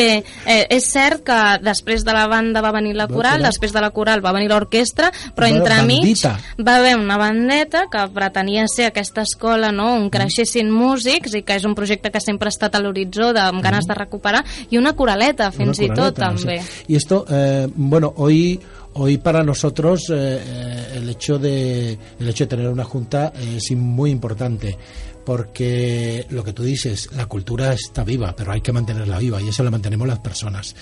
[0.46, 3.90] eh, és cert que després de la banda va venir la coral, després de la
[3.90, 6.24] coral va venir l'orquestra, però Va, entremig
[6.60, 9.92] va haver una bandeta que pretenia ser aquesta escola no?
[9.94, 13.62] on creixessin músics i que és un projecte que sempre ha estat a l'horitzó amb
[13.62, 16.60] ganes de recuperar, i una coraleta, fins Una i tot, coraleta, també.
[16.62, 16.84] sí.
[16.88, 18.60] Y esto, eh, bueno, hoy hoy
[19.18, 20.14] para nosotros eh,
[20.44, 24.76] eh, el hecho de el hecho de tener una junta es muy importante
[25.24, 29.48] porque lo que tú dices, la cultura está viva, pero hay que mantenerla viva y
[29.48, 30.74] eso la mantenemos las personas.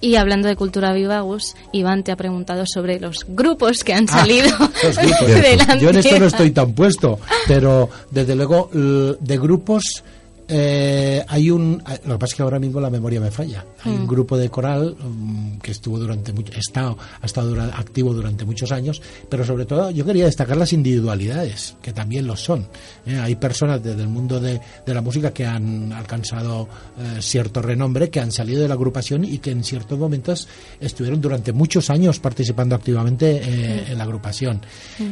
[0.00, 4.06] Y- hablando de cultura viva, Gus, Iván te ha preguntado sobre los grupos que han
[4.10, 4.50] Ah, salido
[4.82, 5.26] los grupos.
[5.28, 10.02] de la Yo en esto no estoy tan puesto, pero desde luego de grupos
[10.48, 11.82] eh, hay un.
[12.04, 13.64] Lo que pasa es que ahora mismo la memoria me falla.
[13.84, 18.14] Hay un grupo de coral mm, que estuvo durante mucho, estado, ha estado dura- activo
[18.14, 22.66] durante muchos años, pero sobre todo yo quería destacar las individualidades, que también lo son.
[23.06, 23.18] ¿eh?
[23.18, 26.68] Hay personas desde el mundo de, de la música que han alcanzado
[26.98, 30.48] eh, cierto renombre, que han salido de la agrupación y que en ciertos momentos
[30.80, 34.60] estuvieron durante muchos años participando activamente eh, en la agrupación.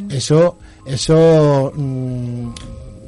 [0.09, 2.49] Eso, eso mm,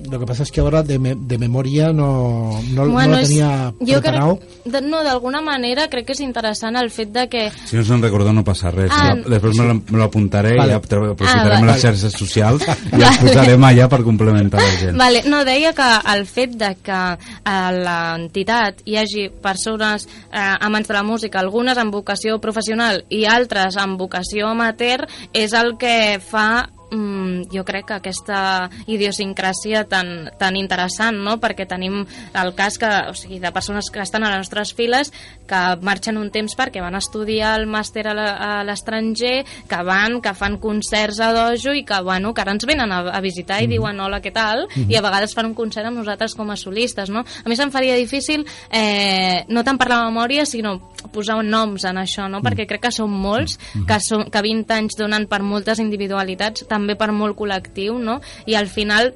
[0.09, 3.27] lo que pasa es que ahora de, me- de memoria no, no, no lo és-
[3.27, 4.39] tenía jo preparado.
[4.39, 7.83] crec, de, no, d'alguna manera crec que és interessant el fet de que Si no
[7.83, 8.91] se'n recorda no passa res.
[8.91, 10.71] Ah, Ja, Després me la- me l'apuntaré Vale.
[10.71, 11.79] i aprofitarem Ah, les vale.
[11.81, 14.97] xarxes socials i els posarem allà per complementar la gent.
[14.97, 16.91] Vale, no, deia que el fet de que
[17.43, 23.25] a l'entitat hi hagi persones eh, amants de la música, algunes amb vocació professional i
[23.25, 30.29] altres amb vocació amateur, és el que fa mm, jo crec que aquesta idiosincràsia tan,
[30.39, 31.37] tan interessant, no?
[31.41, 32.01] perquè tenim
[32.33, 35.13] el cas que, o sigui, de persones que estan a les nostres files
[35.49, 40.59] que marxen un temps perquè van estudiar el màster a l'estranger, que van, que fan
[40.61, 43.99] concerts a dojo i que, bueno, que ara ens venen a, a visitar i diuen
[43.99, 44.67] hola, què tal?
[44.87, 47.23] I a vegades fan un concert amb nosaltres com a solistes, no?
[47.25, 50.77] A mi se'm faria difícil eh, no tant per la memòria, sinó
[51.13, 52.43] posar noms en això, no?
[52.45, 56.78] Perquè crec que són molts, que, són, que 20 anys donen per moltes individualitats, també
[56.99, 58.19] per molt col·lectiu, no?
[58.45, 59.13] I al final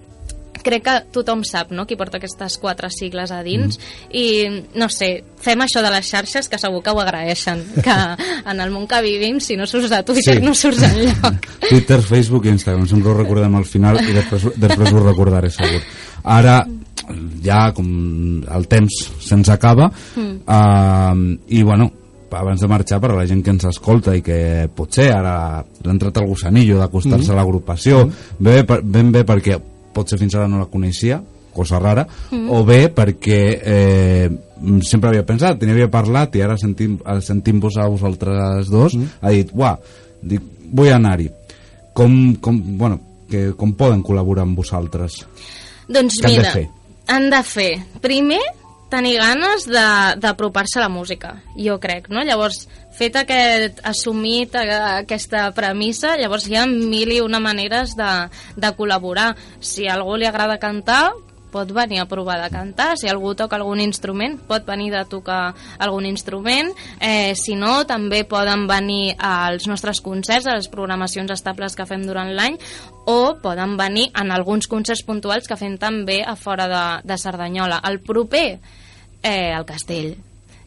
[0.64, 1.86] crec que tothom sap no?
[1.90, 3.80] qui porta aquestes quatre sigles a dins
[4.16, 4.46] i
[4.80, 5.10] no sé,
[5.44, 7.96] fem això de les xarxes que segur que ho agraeixen que
[8.52, 10.46] en el món que vivim si no surts de Twitter Sí.
[10.46, 14.94] no surts enlloc Twitter, Facebook i Instagram, sempre ho recordem al final i després, després
[14.94, 15.82] ho recordaré segur.
[16.24, 16.62] Ara,
[17.44, 17.88] ja com
[18.46, 21.18] el temps se'ns acaba uh,
[21.50, 21.90] i bueno,
[22.36, 25.94] abans de marxar per a la gent que ens escolta i que potser ara l'ha
[25.94, 29.60] entrat el gusanillo d'acostar-se a l'agrupació ben, bé per, ben bé perquè
[29.94, 31.22] potser fins ara no la coneixia
[31.54, 32.02] cosa rara,
[32.50, 34.30] o bé perquè eh,
[34.82, 39.54] sempre havia pensat, n'hi havia parlat i ara sentim, sentim-vos a vosaltres dos, ha dit,
[39.54, 39.76] uah,
[40.34, 40.42] dic,
[40.74, 41.30] vull anar-hi.
[41.94, 42.98] Com, com, bueno,
[43.30, 45.22] que, com poden col·laborar amb vosaltres?
[45.94, 46.68] doncs Què han de mira, fer?
[47.14, 47.72] han de fer
[48.02, 48.42] primer
[48.94, 49.66] tenir ganes
[50.22, 52.22] d'apropar-se a la música, jo crec, no?
[52.26, 54.70] Llavors, fet aquest, assumit eh,
[55.02, 58.12] aquesta premissa, llavors hi ha mil i una maneres de,
[58.56, 59.32] de col·laborar.
[59.60, 61.08] Si a algú li agrada cantar,
[61.54, 65.54] pot venir a provar de cantar, si algú toca algun instrument, pot venir de tocar
[65.78, 71.78] algun instrument, eh, si no, també poden venir als nostres concerts, a les programacions estables
[71.78, 72.58] que fem durant l'any,
[73.06, 77.84] o poden venir en alguns concerts puntuals que fem també a fora de, de Cerdanyola.
[77.86, 78.48] El proper,
[79.22, 80.16] eh, al castell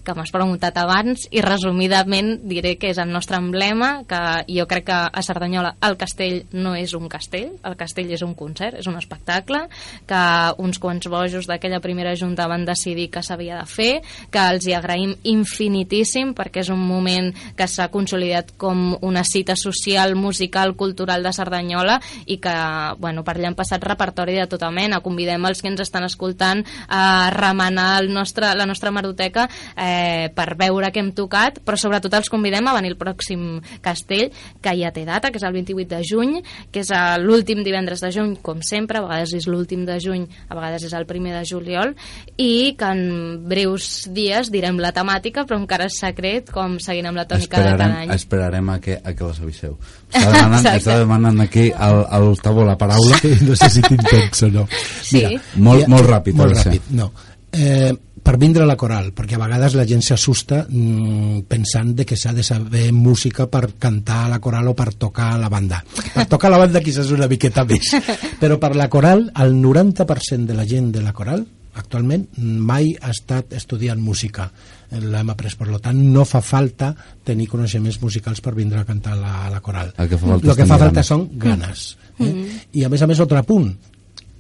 [0.07, 4.87] que m'has preguntat abans, i resumidament diré que és el nostre emblema, que jo crec
[4.87, 8.87] que a Cerdanyola el castell no és un castell, el castell és un concert, és
[8.87, 9.65] un espectacle,
[10.07, 10.23] que
[10.63, 13.91] uns quants bojos d'aquella primera junta van decidir que s'havia de fer,
[14.31, 19.57] que els hi agraïm infinitíssim perquè és un moment que s'ha consolidat com una cita
[19.59, 22.55] social, musical, cultural de Cerdanyola i que,
[23.03, 25.03] bueno, per allà han passat repertori de tota mena.
[25.03, 29.96] Convidem els que ens estan escoltant a remenar el nostre, la nostra maroteca eh,
[30.37, 34.31] per veure què hem tocat, però sobretot els convidem a venir el pròxim castell,
[34.63, 36.37] que ja té data, que és el 28 de juny,
[36.73, 36.93] que és
[37.23, 40.97] l'últim divendres de juny, com sempre, a vegades és l'últim de juny, a vegades és
[40.97, 41.95] el primer de juliol,
[42.37, 43.05] i que en
[43.49, 47.77] breus dies direm la temàtica, però encara és secret, com seguint amb la tònica esperarem,
[47.77, 48.15] de cada any.
[48.17, 49.77] Esperarem a que, a que les aviseu.
[50.17, 52.35] Està demanant, està demanant aquí al, al
[52.67, 53.19] la paraula.
[53.21, 54.67] Sí, no sé si tinc temps o no.
[55.03, 55.23] Sí.
[55.57, 57.11] Molt- molt ràpid, Molt ràpid, no.
[57.53, 57.93] Eh,
[58.27, 62.17] per vindre a la coral, perquè a vegades la gent s'assusta mm, pensant de que
[62.19, 65.85] s'ha de saber música per cantar a la coral o per tocar a la banda.
[66.11, 67.93] Per tocar a la banda quizás una miqueta més,
[68.43, 71.47] però per la coral, el 90% de la gent de la coral
[71.77, 74.49] actualment mai ha estat estudiant música.
[74.91, 76.91] L'hem après, per tant no fa falta
[77.23, 79.95] tenir coneixements musicals per vindre a cantar a la, a la coral.
[80.03, 81.13] El que fa falta el que fa falta ganes.
[81.15, 82.33] són ganes eh?
[82.81, 83.71] i a més a més altre punt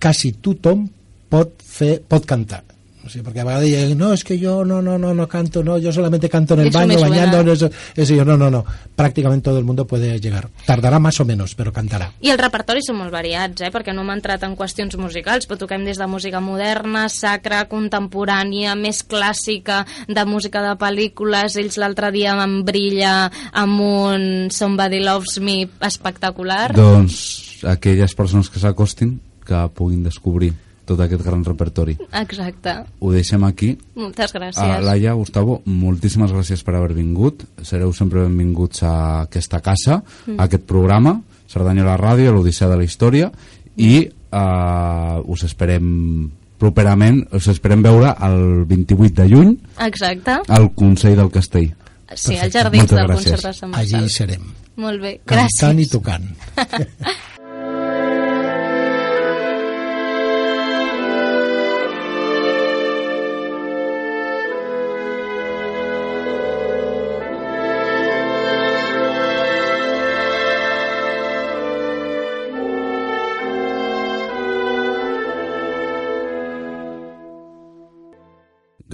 [0.01, 0.89] quasi tothom
[1.30, 2.64] pot fer pot cantar
[3.07, 5.63] o sigui, perquè a vegades diuen, no, és que jo no, no, no, no canto,
[5.65, 8.51] no, yo solamente canto en el Eso baño, bañando, no, eso, eso, yo, no, no,
[8.51, 8.65] no,
[8.97, 10.49] prácticamente todo el mundo puede llegar.
[10.67, 12.11] Tardará más o menos, pero cantarà.
[12.21, 13.71] I els repertoris són molt variats, eh?
[13.73, 18.75] perquè no hem entrat en qüestions musicals, però toquem des de música moderna, sacra, contemporània,
[18.75, 21.57] més clàssica, de música de pel·lícules.
[21.63, 26.73] Ells l'altre dia van brillar amb un Somebody Loves Me espectacular.
[26.77, 30.53] Doncs aquelles persones que s'acostin que puguin descobrir
[30.87, 31.97] tot aquest gran repertori.
[32.12, 32.72] Exacte.
[33.01, 33.74] Ho deixem aquí.
[33.97, 34.80] Moltes Uh, gràcies.
[34.87, 37.45] Laia, Gustavo, moltíssimes gràcies per haver vingut.
[37.62, 40.41] Sereu sempre benvinguts a aquesta casa, Mm.
[40.41, 43.30] a aquest programa, Cerdanyola Ràdio, l'Odissea de la Història,
[43.76, 50.39] i uh, us esperem properament, us esperem veure el 28 de juny Exacte.
[50.49, 51.74] al Consell del Castell.
[52.14, 53.24] Sí, als jardins Moltes del gràcies.
[53.30, 54.11] concert de Sant Allí Marçal.
[54.11, 54.43] serem.
[54.76, 55.91] Molt bé, Cantant i gràcies.
[55.91, 56.24] tocant.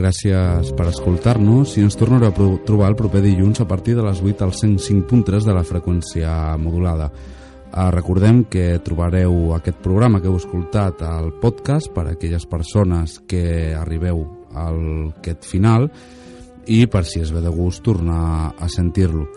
[0.03, 4.19] Gràcies per escoltar-nos i ens tornareu a trobar el proper dilluns a partir de les
[4.19, 7.07] 8 al 105.3 de la freqüència modulada.
[7.07, 13.21] Eh, recordem que trobareu aquest programa que heu escoltat al podcast per a aquelles persones
[13.31, 14.25] que arribeu
[14.59, 14.83] al
[15.13, 15.87] aquest final
[16.67, 19.29] i per si es ve de gust tornar a sentir-lo.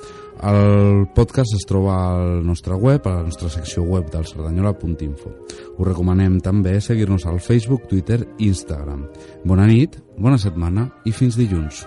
[0.43, 5.31] El podcast es troba al nostre web, a la nostra secció web del cerdanyola.info.
[5.77, 9.07] Us recomanem també seguir-nos al Facebook, Twitter i Instagram.
[9.47, 11.85] Bona nit, bona setmana i fins dilluns.